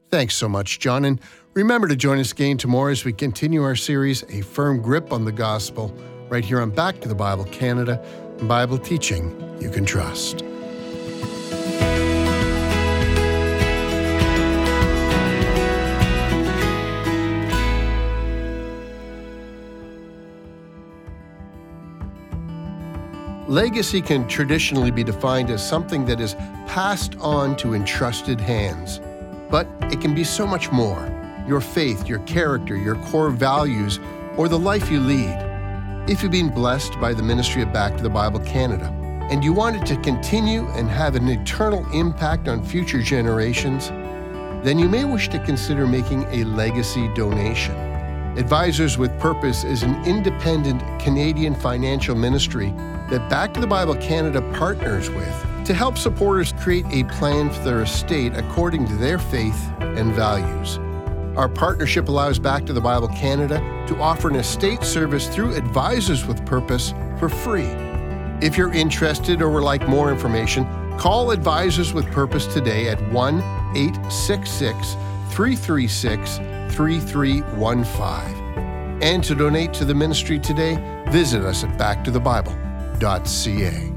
Thanks 0.09 0.35
so 0.35 0.47
much, 0.47 0.79
John. 0.79 1.05
And 1.05 1.19
remember 1.53 1.87
to 1.87 1.95
join 1.95 2.19
us 2.19 2.31
again 2.31 2.57
tomorrow 2.57 2.91
as 2.91 3.03
we 3.03 3.13
continue 3.13 3.63
our 3.63 3.75
series, 3.75 4.23
A 4.29 4.41
Firm 4.41 4.81
Grip 4.81 5.11
on 5.11 5.25
the 5.25 5.31
Gospel, 5.31 5.93
right 6.29 6.43
here 6.43 6.61
on 6.61 6.69
Back 6.69 7.01
to 7.01 7.07
the 7.07 7.15
Bible 7.15 7.45
Canada. 7.45 8.01
Bible 8.43 8.77
teaching 8.77 9.33
you 9.59 9.69
can 9.69 9.83
trust. 9.83 10.43
Legacy 23.47 24.01
can 24.01 24.27
traditionally 24.27 24.91
be 24.91 25.03
defined 25.03 25.49
as 25.49 25.67
something 25.67 26.05
that 26.05 26.19
is 26.19 26.35
passed 26.67 27.15
on 27.19 27.55
to 27.55 27.73
entrusted 27.73 28.39
hands. 28.39 28.99
But 29.49 29.67
it 29.83 29.99
can 29.99 30.13
be 30.13 30.23
so 30.23 30.45
much 30.45 30.71
more 30.71 31.13
your 31.47 31.61
faith, 31.61 32.07
your 32.07 32.19
character, 32.19 32.75
your 32.75 32.95
core 33.05 33.29
values, 33.29 33.99
or 34.35 34.49
the 34.49 34.59
life 34.59 34.91
you 34.91 34.99
lead. 34.99 35.46
If 36.07 36.23
you've 36.23 36.31
been 36.31 36.47
blessed 36.47 36.97
by 37.01 37.13
the 37.13 37.21
ministry 37.21 37.61
of 37.61 37.73
Back 37.73 37.97
to 37.97 38.01
the 38.01 38.09
Bible 38.09 38.39
Canada 38.39 38.85
and 39.29 39.43
you 39.43 39.51
want 39.51 39.75
it 39.75 39.85
to 39.87 39.97
continue 39.97 40.65
and 40.67 40.87
have 40.89 41.17
an 41.17 41.27
eternal 41.27 41.85
impact 41.91 42.47
on 42.47 42.63
future 42.63 43.01
generations, 43.01 43.89
then 44.63 44.79
you 44.79 44.87
may 44.87 45.03
wish 45.03 45.27
to 45.27 45.39
consider 45.39 45.85
making 45.85 46.23
a 46.31 46.45
legacy 46.45 47.13
donation. 47.13 47.75
Advisors 48.37 48.97
with 48.97 49.19
Purpose 49.19 49.65
is 49.65 49.83
an 49.83 50.01
independent 50.05 50.81
Canadian 51.01 51.53
financial 51.53 52.15
ministry 52.15 52.69
that 53.09 53.27
Back 53.29 53.53
to 53.55 53.59
the 53.59 53.67
Bible 53.67 53.95
Canada 53.95 54.41
partners 54.53 55.09
with 55.09 55.65
to 55.65 55.73
help 55.73 55.97
supporters 55.97 56.53
create 56.53 56.85
a 56.89 57.03
plan 57.15 57.49
for 57.49 57.59
their 57.65 57.81
estate 57.81 58.31
according 58.33 58.87
to 58.87 58.95
their 58.95 59.19
faith 59.19 59.73
and 59.81 60.13
values. 60.13 60.79
Our 61.37 61.47
partnership 61.47 62.09
allows 62.09 62.39
Back 62.39 62.65
to 62.65 62.73
the 62.73 62.81
Bible 62.81 63.09
Canada 63.09 63.59
to 63.87 64.01
offer 64.01 64.27
an 64.27 64.37
estate 64.37 64.83
service 64.83 65.27
through 65.27 65.53
Advisors 65.53 66.25
with 66.25 66.43
Purpose 66.47 66.95
for 67.19 67.29
free. 67.29 67.69
If 68.41 68.57
you're 68.57 68.73
interested 68.73 69.43
or 69.43 69.51
would 69.51 69.61
like 69.61 69.87
more 69.87 70.11
information, 70.11 70.65
call 70.97 71.29
Advisors 71.29 71.93
with 71.93 72.11
Purpose 72.11 72.47
today 72.47 72.89
at 72.89 72.99
1 73.11 73.35
866 73.75 74.95
336 75.29 76.37
3315. 76.73 79.03
And 79.03 79.23
to 79.23 79.35
donate 79.35 79.75
to 79.75 79.85
the 79.85 79.93
ministry 79.93 80.39
today, 80.39 81.03
visit 81.11 81.43
us 81.43 81.63
at 81.63 81.77
backtothebible.ca. 81.77 83.96